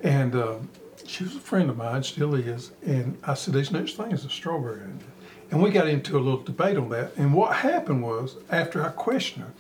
And 0.02 0.34
uh, 0.36 0.56
she 1.06 1.24
was 1.24 1.36
a 1.36 1.40
friend 1.40 1.70
of 1.70 1.78
mine, 1.78 2.02
still 2.02 2.34
is. 2.34 2.72
And 2.84 3.16
I 3.24 3.36
said, 3.36 3.54
There's 3.54 3.70
no 3.72 3.86
such 3.86 3.96
thing 3.96 4.12
as 4.12 4.26
a 4.26 4.30
strawberry 4.30 4.82
onion. 4.82 5.04
And 5.52 5.62
we 5.62 5.70
got 5.70 5.88
into 5.88 6.18
a 6.18 6.22
little 6.26 6.42
debate 6.42 6.78
on 6.78 6.90
that. 6.90 7.16
And 7.16 7.32
what 7.36 7.58
happened 7.58 8.02
was, 8.02 8.38
after 8.50 8.84
I 8.84 8.90
questioned 8.90 9.46
her, 9.46 9.54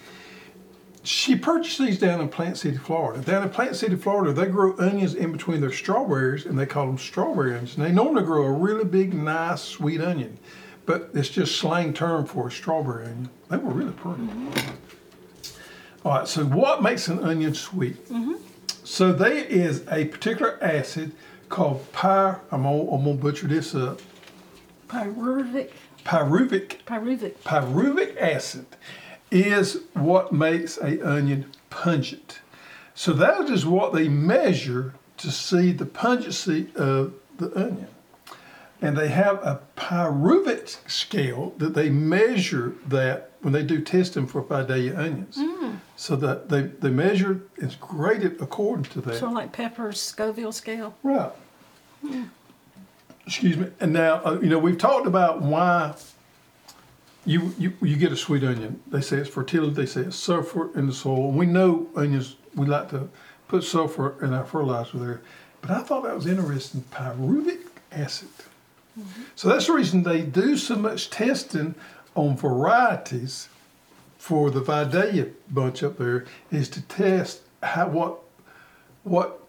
she 1.05 1.35
purchased 1.35 1.77
these 1.79 1.99
down 1.99 2.19
in 2.19 2.29
Plant 2.29 2.57
City, 2.57 2.77
Florida. 2.77 3.21
Down 3.21 3.43
in 3.43 3.49
Plant 3.49 3.75
City, 3.75 3.95
Florida, 3.95 4.33
they 4.33 4.47
grow 4.47 4.75
onions 4.77 5.13
in 5.13 5.31
between 5.31 5.61
their 5.61 5.71
strawberries, 5.71 6.45
and 6.45 6.57
they 6.57 6.65
call 6.65 6.87
them 6.87 6.97
strawberry 6.97 7.51
onions. 7.51 7.77
And 7.77 7.85
they 7.85 7.91
normally 7.91 8.23
grow 8.23 8.43
a 8.43 8.51
really 8.51 8.85
big, 8.85 9.13
nice, 9.13 9.61
sweet 9.61 10.01
onion, 10.01 10.37
but 10.85 11.09
it's 11.13 11.29
just 11.29 11.57
slang 11.57 11.93
term 11.93 12.25
for 12.25 12.47
a 12.47 12.51
strawberry 12.51 13.05
onion. 13.05 13.29
They 13.49 13.57
were 13.57 13.71
really 13.71 13.91
pretty. 13.91 14.27
All 16.03 16.11
right, 16.11 16.27
so 16.27 16.43
what 16.45 16.81
makes 16.81 17.07
an 17.07 17.19
onion 17.19 17.53
sweet? 17.53 18.03
Mm-hmm. 18.09 18.33
So 18.83 19.11
there 19.13 19.33
is 19.33 19.83
a 19.91 20.05
particular 20.05 20.57
acid 20.61 21.11
called 21.49 21.91
py. 21.93 22.07
I'm 22.07 22.39
gonna, 22.49 22.91
I'm 22.91 23.03
gonna 23.03 23.13
butcher 23.13 23.47
this 23.47 23.73
up. 23.73 24.01
Pyruvic, 24.87 25.71
Pyruvic 26.03 26.83
pyruvic. 26.85 27.33
pyruvic 27.43 28.17
acid 28.17 28.65
is 29.31 29.81
what 29.93 30.31
makes 30.31 30.77
a 30.77 31.01
onion 31.05 31.51
pungent. 31.69 32.39
So 32.93 33.11
that 33.13 33.49
is 33.49 33.65
what 33.65 33.93
they 33.93 34.07
measure 34.07 34.93
to 35.17 35.31
see 35.31 35.71
the 35.71 35.85
pungency 35.85 36.69
of 36.75 37.13
the 37.37 37.51
onion. 37.57 37.87
And 38.81 38.97
they 38.97 39.07
have 39.07 39.37
a 39.43 39.61
pyruvate 39.77 40.77
scale 40.89 41.53
that 41.57 41.73
they 41.73 41.89
measure 41.89 42.75
that 42.87 43.31
when 43.41 43.53
they 43.53 43.63
do 43.63 43.81
testing 43.81 44.27
for 44.27 44.41
Vidalia 44.41 44.97
onions. 44.97 45.39
So 45.95 46.15
that 46.17 46.49
they, 46.49 46.63
they 46.63 46.89
measure, 46.89 47.41
it's 47.57 47.75
graded 47.75 48.41
according 48.41 48.85
to 48.85 49.01
that. 49.01 49.15
Sort 49.15 49.31
of 49.31 49.35
like 49.35 49.51
Pepper's 49.51 49.99
Scoville 50.01 50.51
scale. 50.51 50.95
Right. 51.03 51.31
Excuse 53.25 53.57
me. 53.57 53.69
And 53.79 53.93
now, 53.93 54.21
uh, 54.23 54.39
you 54.41 54.49
know, 54.49 54.59
we've 54.59 54.77
talked 54.77 55.07
about 55.07 55.41
why 55.41 55.95
you, 57.25 57.53
you 57.57 57.73
you 57.81 57.95
get 57.95 58.11
a 58.11 58.17
sweet 58.17 58.43
onion. 58.43 58.81
They 58.87 59.01
say 59.01 59.17
it's 59.17 59.29
fertility. 59.29 59.73
They 59.73 59.85
say 59.85 60.01
it's 60.01 60.15
sulfur 60.15 60.75
in 60.77 60.87
the 60.87 60.93
soil. 60.93 61.31
We 61.31 61.45
know 61.45 61.87
onions. 61.95 62.35
We 62.53 62.67
like 62.67 62.89
to 62.91 63.09
put 63.47 63.63
sulfur 63.63 64.23
in 64.23 64.33
our 64.33 64.45
fertilizer 64.45 64.97
there. 64.97 65.21
But 65.61 65.71
I 65.71 65.81
thought 65.81 66.03
that 66.03 66.15
was 66.15 66.27
interesting. 66.27 66.83
Pyruvic 66.91 67.61
acid. 67.91 68.29
Mm-hmm. 68.99 69.23
So 69.35 69.49
that's 69.49 69.67
the 69.67 69.73
reason 69.73 70.03
they 70.03 70.21
do 70.21 70.55
so 70.57 70.75
much 70.75 71.09
testing 71.09 71.75
on 72.13 72.37
varieties 72.37 73.49
for 74.17 74.49
the 74.49 74.61
Vidalia 74.61 75.27
bunch 75.49 75.83
up 75.83 75.97
there 75.97 76.25
is 76.51 76.69
to 76.69 76.81
test 76.81 77.41
how 77.61 77.87
what 77.89 78.19
what 79.03 79.44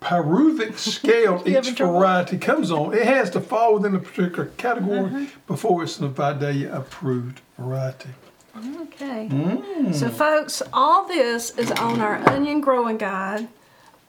pyruvic 0.00 0.78
scale 0.78 1.42
each 1.46 1.70
variety 1.72 2.38
comes 2.38 2.70
on. 2.70 2.94
It 2.94 3.04
has 3.04 3.30
to 3.30 3.40
fall 3.40 3.74
within 3.74 3.94
a 3.94 3.98
particular 3.98 4.46
category 4.56 5.28
before 5.46 5.82
it's 5.82 6.00
a 6.00 6.08
Vidalia 6.08 6.74
approved 6.74 7.40
variety. 7.58 8.10
Okay. 8.56 9.28
Mm. 9.30 9.94
So, 9.94 10.08
folks, 10.08 10.62
all 10.72 11.06
this 11.06 11.50
is 11.56 11.70
on 11.72 12.00
our 12.00 12.16
onion 12.28 12.60
growing 12.60 12.98
guide 12.98 13.48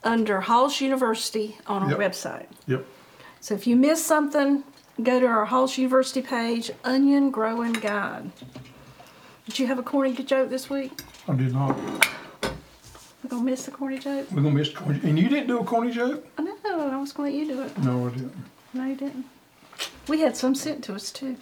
under 0.04 0.41
Hoss 0.41 0.82
University 0.82 1.58
on 1.67 1.84
our 1.84 1.89
Yep. 1.91 1.99
website. 1.99 2.45
Yep. 2.67 2.86
So, 3.39 3.54
if 3.54 3.67
you 3.67 3.75
miss 3.75 4.04
something, 4.04 4.63
go 5.01 5.19
to 5.19 5.25
our 5.27 5.45
Hoss 5.45 5.77
University 5.77 6.21
page, 6.21 6.71
Onion 6.84 7.30
Growing 7.32 7.73
Guide. 7.73 8.32
Did 9.45 9.60
you 9.60 9.67
have 9.67 9.77
a 9.80 9.84
corny 9.84 10.13
joke 10.13 10.49
this 10.49 10.69
week? 10.69 10.91
I 11.27 11.36
did 11.36 11.54
not. 11.54 11.77
We're 13.23 13.29
gonna 13.29 13.43
miss 13.43 13.65
the 13.65 13.71
corny 13.71 13.99
joke. 13.99 14.27
We're 14.31 14.41
gonna 14.41 14.55
miss 14.55 14.69
the 14.69 14.75
corny. 14.75 14.99
And 15.03 15.17
you 15.17 15.29
didn't 15.29 15.47
do 15.47 15.60
a 15.60 15.63
corny 15.63 15.91
joke? 15.91 16.25
I 16.38 16.43
know. 16.43 16.55
I 16.63 16.97
was 16.97 17.13
gonna 17.13 17.29
let 17.29 17.38
you 17.38 17.47
do 17.47 17.62
it. 17.62 17.77
No, 17.79 18.07
I 18.07 18.10
didn't. 18.10 18.34
No, 18.73 18.86
you 18.86 18.95
didn't. 18.95 19.25
We 20.07 20.19
had 20.21 20.36
some 20.36 20.55
sent 20.55 20.84
to 20.86 20.95
us 20.95 21.12
too. 21.12 21.38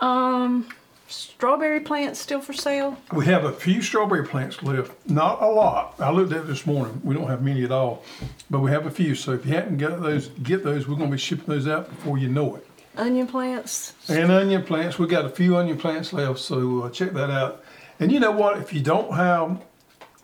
Um, 0.00 0.68
strawberry 1.08 1.80
plants 1.80 2.18
still 2.20 2.40
for 2.40 2.52
sale. 2.52 2.98
We 3.12 3.26
have 3.26 3.44
a 3.44 3.52
few 3.52 3.82
strawberry 3.82 4.26
plants 4.26 4.62
left. 4.62 4.92
Not 5.08 5.42
a 5.42 5.46
lot. 5.46 5.94
I 5.98 6.10
looked 6.10 6.32
at 6.32 6.40
it 6.40 6.46
this 6.46 6.66
morning. 6.66 7.00
We 7.04 7.14
don't 7.14 7.28
have 7.28 7.42
many 7.42 7.64
at 7.64 7.72
all, 7.72 8.04
but 8.50 8.60
we 8.60 8.70
have 8.70 8.86
a 8.86 8.90
few. 8.90 9.14
So 9.14 9.32
if 9.32 9.46
you 9.46 9.54
haven't 9.54 9.78
got 9.78 10.02
those, 10.02 10.28
get 10.28 10.64
those. 10.64 10.86
We're 10.86 10.96
gonna 10.96 11.10
be 11.10 11.18
shipping 11.18 11.46
those 11.46 11.66
out 11.68 11.88
before 11.88 12.18
you 12.18 12.28
know 12.28 12.56
it. 12.56 12.66
Onion 12.96 13.26
plants. 13.26 13.94
And 14.08 14.30
onion 14.30 14.62
plants. 14.62 14.98
We 14.98 15.06
got 15.06 15.24
a 15.24 15.30
few 15.30 15.56
onion 15.56 15.78
plants 15.78 16.12
left, 16.12 16.38
so 16.38 16.82
uh, 16.82 16.90
check 16.90 17.12
that 17.12 17.30
out. 17.30 17.64
And 17.98 18.12
you 18.12 18.20
know 18.20 18.30
what? 18.30 18.58
If 18.58 18.72
you 18.72 18.80
don't 18.80 19.12
have 19.14 19.60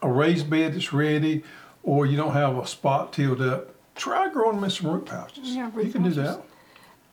a 0.02 0.10
raised 0.10 0.48
bed 0.48 0.74
that's 0.74 0.92
ready, 0.92 1.42
or 1.82 2.06
you 2.06 2.16
don't 2.16 2.32
have 2.32 2.56
a 2.56 2.66
spot 2.66 3.12
tilled 3.12 3.40
up, 3.40 3.74
try 3.94 4.28
growing 4.28 4.56
them 4.56 4.64
in 4.64 4.70
some 4.70 4.90
root 4.90 5.06
pouches. 5.06 5.54
Yeah, 5.54 5.70
root 5.72 5.86
you 5.86 5.92
can 5.92 6.02
do 6.02 6.10
that. 6.10 6.42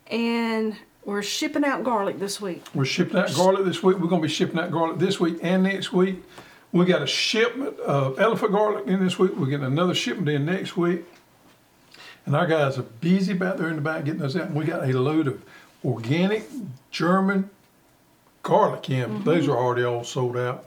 And 0.08 0.76
we're 1.06 1.22
shipping 1.22 1.64
out 1.64 1.84
garlic 1.84 2.20
this 2.20 2.42
week. 2.42 2.64
We're 2.74 2.86
shipping 2.86 3.18
out 3.18 3.34
garlic 3.34 3.66
this 3.66 3.84
week. 3.84 3.98
We're 3.98 4.08
going 4.08 4.22
to 4.22 4.28
be 4.28 4.34
shipping 4.34 4.60
out 4.60 4.72
garlic 4.72 5.00
this 5.00 5.20
week 5.20 5.40
and 5.42 5.64
next 5.64 5.92
week. 5.94 6.24
We 6.72 6.86
got 6.86 7.02
a 7.02 7.08
shipment 7.08 7.80
of 7.80 8.20
elephant 8.20 8.52
garlic 8.52 8.88
in 8.88 9.04
this 9.04 9.18
week. 9.18 9.36
We're 9.36 9.48
getting 9.48 9.66
another 9.66 9.96
shipment 9.96 10.30
in 10.30 10.46
next 10.46 10.76
week. 10.76 11.06
And 12.26 12.36
our 12.36 12.46
guys 12.46 12.78
are 12.78 12.84
busy 12.84 13.34
back 13.34 13.56
there 13.56 13.70
in 13.70 13.78
the 13.78 13.82
back 13.82 14.04
getting 14.04 14.20
those 14.20 14.36
out. 14.36 14.48
And 14.48 14.56
we 14.56 14.66
got 14.66 14.84
a 14.84 14.92
load 14.92 15.28
of 15.28 15.42
organic 15.86 16.44
German 16.92 17.50
garlic 18.44 18.90
in. 18.90 19.10
Mm-hmm. 19.10 19.24
Those 19.24 19.48
are 19.48 19.56
already 19.58 19.84
all 19.86 20.04
sold 20.04 20.36
out. 20.36 20.66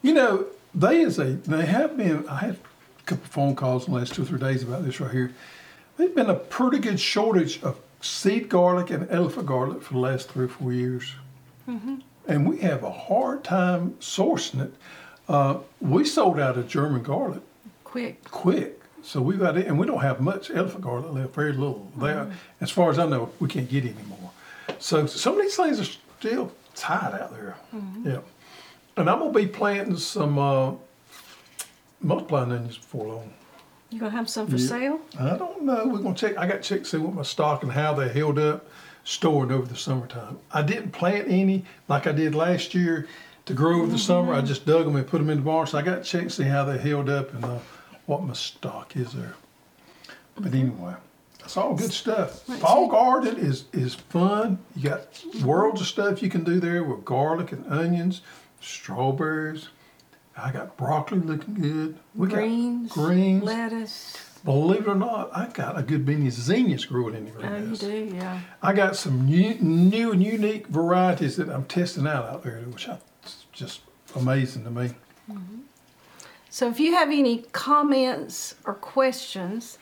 You 0.00 0.14
know, 0.14 0.46
they 0.74 1.00
is 1.00 1.18
a 1.18 1.24
they 1.24 1.66
have 1.66 1.96
been. 1.96 2.26
I 2.28 2.36
had 2.36 2.54
a 2.54 3.02
couple 3.04 3.26
phone 3.26 3.56
calls 3.56 3.86
in 3.86 3.92
the 3.92 3.98
last 3.98 4.14
two 4.14 4.22
or 4.22 4.24
three 4.24 4.38
days 4.38 4.62
about 4.62 4.84
this 4.84 5.00
right 5.00 5.10
here. 5.10 5.32
There's 5.96 6.12
been 6.12 6.30
a 6.30 6.34
pretty 6.34 6.78
good 6.78 6.98
shortage 6.98 7.62
of 7.62 7.78
seed 8.00 8.48
garlic 8.48 8.90
and 8.90 9.10
elephant 9.10 9.46
garlic 9.46 9.82
for 9.82 9.94
the 9.94 10.00
last 10.00 10.30
three 10.30 10.46
or 10.46 10.48
four 10.48 10.72
years, 10.72 11.12
mm-hmm. 11.68 11.96
and 12.26 12.48
we 12.48 12.58
have 12.58 12.82
a 12.82 12.90
hard 12.90 13.44
time 13.44 13.92
sourcing 14.00 14.62
it. 14.62 14.74
Uh, 15.28 15.58
we 15.80 16.04
sold 16.04 16.40
out 16.40 16.58
of 16.58 16.68
German 16.68 17.02
garlic 17.02 17.42
Quick. 17.84 18.24
quick. 18.30 18.80
So 19.02 19.20
we've 19.20 19.38
got 19.38 19.56
it, 19.58 19.66
and 19.66 19.78
we 19.78 19.86
don't 19.86 20.00
have 20.00 20.20
much 20.20 20.50
elephant 20.50 20.82
garlic 20.82 21.12
left, 21.12 21.34
very 21.34 21.52
little. 21.52 21.90
There, 21.96 22.14
mm-hmm. 22.14 22.32
as 22.60 22.70
far 22.70 22.90
as 22.90 22.98
I 22.98 23.06
know, 23.06 23.30
we 23.40 23.48
can't 23.48 23.68
get 23.68 23.84
any 23.84 24.02
more. 24.08 24.30
So 24.78 25.06
some 25.06 25.36
of 25.36 25.42
these 25.42 25.56
things 25.56 25.80
are 25.80 25.92
still 26.18 26.52
tight 26.74 27.12
out 27.12 27.32
there. 27.32 27.56
Mm-hmm. 27.74 28.08
Yeah, 28.08 28.18
and 28.96 29.08
I'm 29.08 29.18
gonna 29.18 29.32
be 29.32 29.46
planting 29.46 29.96
some 29.96 30.38
uh, 30.38 30.72
multiplying 32.00 32.52
onions 32.52 32.76
before 32.78 33.06
long. 33.06 33.32
You 33.90 33.98
gonna 34.00 34.10
have 34.12 34.28
some 34.28 34.46
for 34.46 34.56
Yeah. 34.56 34.66
sale? 34.68 35.00
I 35.18 35.36
don't 35.36 35.62
know. 35.62 35.86
We're 35.86 35.98
gonna 35.98 36.14
check. 36.14 36.36
I 36.38 36.46
got 36.46 36.62
to 36.62 36.68
check 36.68 36.80
to 36.80 36.84
see 36.84 36.96
what 36.98 37.14
my 37.14 37.22
stock 37.22 37.62
and 37.62 37.72
how 37.72 37.92
they 37.94 38.08
held 38.08 38.38
up 38.38 38.66
stored 39.04 39.50
over 39.52 39.66
the 39.66 39.76
summertime. 39.76 40.38
I 40.52 40.62
didn't 40.62 40.92
plant 40.92 41.28
any 41.28 41.64
like 41.88 42.06
I 42.06 42.12
did 42.12 42.34
last 42.34 42.74
year 42.74 43.06
to 43.46 43.54
grow 43.54 43.80
over 43.82 43.90
the 43.92 43.98
summer. 43.98 44.32
I 44.32 44.40
just 44.40 44.64
dug 44.64 44.84
them 44.84 44.96
and 44.96 45.06
put 45.06 45.18
them 45.18 45.28
in 45.28 45.38
the 45.38 45.42
barn. 45.44 45.66
So 45.66 45.76
I 45.78 45.82
got 45.82 45.96
to 45.96 46.04
check 46.04 46.30
see 46.30 46.44
how 46.44 46.64
they 46.64 46.78
held 46.78 47.10
up 47.10 47.34
and 47.34 47.44
uh, 47.44 47.58
what 48.06 48.22
my 48.22 48.32
stock 48.34 48.96
is 48.96 49.12
there. 49.12 49.34
But 50.36 50.54
anyway, 50.54 50.94
that's 51.40 51.56
all 51.58 51.74
good 51.74 51.92
stuff. 51.92 52.48
Right, 52.48 52.58
Fall 52.60 52.86
so- 52.86 52.90
garden 52.92 53.36
is 53.36 53.64
is 53.74 53.94
fun. 53.94 54.58
You 54.76 54.88
got 54.88 55.22
worlds 55.44 55.80
of 55.82 55.86
stuff 55.86 56.22
you 56.22 56.30
can 56.30 56.44
do 56.44 56.60
there 56.60 56.82
with 56.84 57.04
garlic 57.04 57.52
and 57.52 57.66
onions, 57.70 58.22
strawberries. 58.62 59.68
I 60.36 60.50
got 60.50 60.76
broccoli 60.76 61.18
looking 61.20 61.54
good. 61.54 61.98
We 62.14 62.28
Greens, 62.28 62.88
got 62.88 62.94
greens. 62.94 63.42
lettuce. 63.44 64.16
Believe 64.44 64.80
it 64.82 64.88
or 64.88 64.94
not, 64.96 65.30
I 65.36 65.46
got 65.48 65.78
a 65.78 65.82
good 65.82 66.06
many 66.06 66.28
zinnias 66.30 66.84
growing 66.84 67.14
in 67.14 67.26
the 67.26 67.48
Oh, 67.48 67.56
you 67.58 67.76
do, 67.76 68.14
yeah. 68.16 68.40
I 68.60 68.72
got 68.72 68.96
some 68.96 69.26
new, 69.26 69.54
new 69.60 70.10
and 70.12 70.22
unique 70.22 70.66
varieties 70.66 71.36
that 71.36 71.48
I'm 71.48 71.64
testing 71.66 72.06
out 72.08 72.24
out 72.24 72.42
there, 72.42 72.58
which 72.62 72.88
I, 72.88 72.98
it's 73.22 73.44
just 73.52 73.82
amazing 74.16 74.64
to 74.64 74.70
me. 74.70 74.90
So 76.50 76.68
if 76.68 76.80
you 76.80 76.94
have 76.94 77.08
any 77.08 77.42
comments 77.52 78.56
or 78.64 78.74
questions 78.74 79.78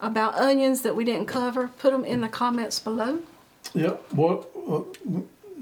about 0.00 0.34
onions 0.36 0.82
that 0.82 0.94
we 0.94 1.04
didn't 1.04 1.26
cover, 1.26 1.68
put 1.78 1.90
them 1.92 2.04
in 2.04 2.20
the 2.20 2.28
comments 2.28 2.78
below. 2.78 3.18
Yep. 3.74 4.12
What? 4.12 4.48
Uh, 4.54 4.82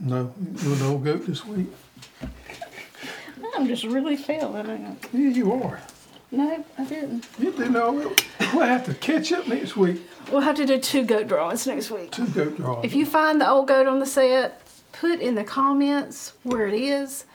no, 0.01 0.33
an 0.63 0.83
old 0.83 1.05
goat 1.05 1.27
this 1.27 1.45
week? 1.47 1.69
I'm 3.57 3.67
just 3.67 3.85
really 3.85 4.17
feeling 4.17 4.67
it. 4.67 5.09
Yeah, 5.13 5.29
you 5.29 5.53
are. 5.53 5.81
No, 6.31 6.65
I 6.79 6.85
didn't. 6.85 7.27
You 7.39 7.53
do 7.53 7.69
know. 7.69 7.93
We'll, 7.93 8.13
we'll 8.55 8.67
have 8.67 8.87
to 8.87 8.95
catch 8.95 9.33
up 9.33 9.47
next 9.47 9.77
week. 9.77 10.01
We'll 10.31 10.41
have 10.41 10.57
to 10.57 10.65
do 10.65 10.79
two 10.79 11.05
goat 11.05 11.29
drawings 11.29 11.67
next 11.67 11.91
week. 11.91 12.11
Two 12.11 12.27
goat 12.29 12.57
draws. 12.57 12.85
If 12.85 12.95
you 12.95 13.05
find 13.05 13.41
the 13.41 13.49
old 13.49 13.69
goat 13.69 13.87
on 13.87 13.99
the 13.99 14.07
set, 14.07 14.63
put 14.93 15.21
in 15.21 15.35
the 15.35 15.45
comments 15.45 16.33
where 16.43 16.67
it 16.67 16.75
is, 16.75 17.27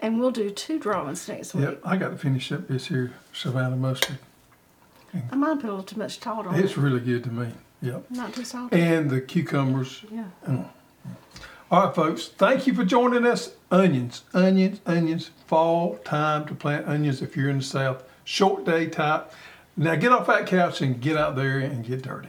and 0.00 0.18
we'll 0.18 0.30
do 0.30 0.48
two 0.50 0.78
drawings 0.78 1.28
next 1.28 1.54
week. 1.54 1.64
Yep. 1.64 1.80
I 1.84 1.96
got 1.96 2.10
to 2.10 2.16
finish 2.16 2.50
up 2.50 2.66
this 2.68 2.86
here 2.86 3.12
Savannah 3.32 3.76
mustard. 3.76 4.18
I 5.30 5.34
might 5.34 5.56
put 5.56 5.64
a 5.64 5.72
little 5.72 5.82
too 5.82 5.98
much 5.98 6.20
salt 6.20 6.46
on 6.46 6.54
it. 6.54 6.64
It's 6.64 6.76
really 6.76 7.00
good 7.00 7.24
to 7.24 7.30
me. 7.30 7.50
Yep. 7.82 8.10
Not 8.10 8.34
too 8.34 8.44
salty. 8.44 8.80
And 8.80 9.10
the 9.10 9.20
cucumbers. 9.20 10.02
Yeah. 10.10 10.24
Mm. 10.46 10.68
All 11.70 11.86
right, 11.86 11.94
folks. 11.94 12.28
Thank 12.28 12.66
you 12.66 12.74
for 12.74 12.84
joining 12.84 13.26
us. 13.26 13.52
Onions, 13.70 14.22
onions, 14.32 14.80
onions. 14.86 15.30
Fall 15.46 15.96
time 16.04 16.46
to 16.46 16.54
plant 16.54 16.86
onions 16.86 17.20
if 17.20 17.36
you're 17.36 17.50
in 17.50 17.58
the 17.58 17.64
south. 17.64 18.04
Short 18.22 18.64
day 18.64 18.86
type. 18.86 19.32
Now 19.76 19.96
get 19.96 20.12
off 20.12 20.28
that 20.28 20.46
couch 20.46 20.80
and 20.80 21.00
get 21.00 21.16
out 21.16 21.34
there 21.34 21.58
and 21.58 21.84
get 21.84 22.02
dirty. 22.02 22.28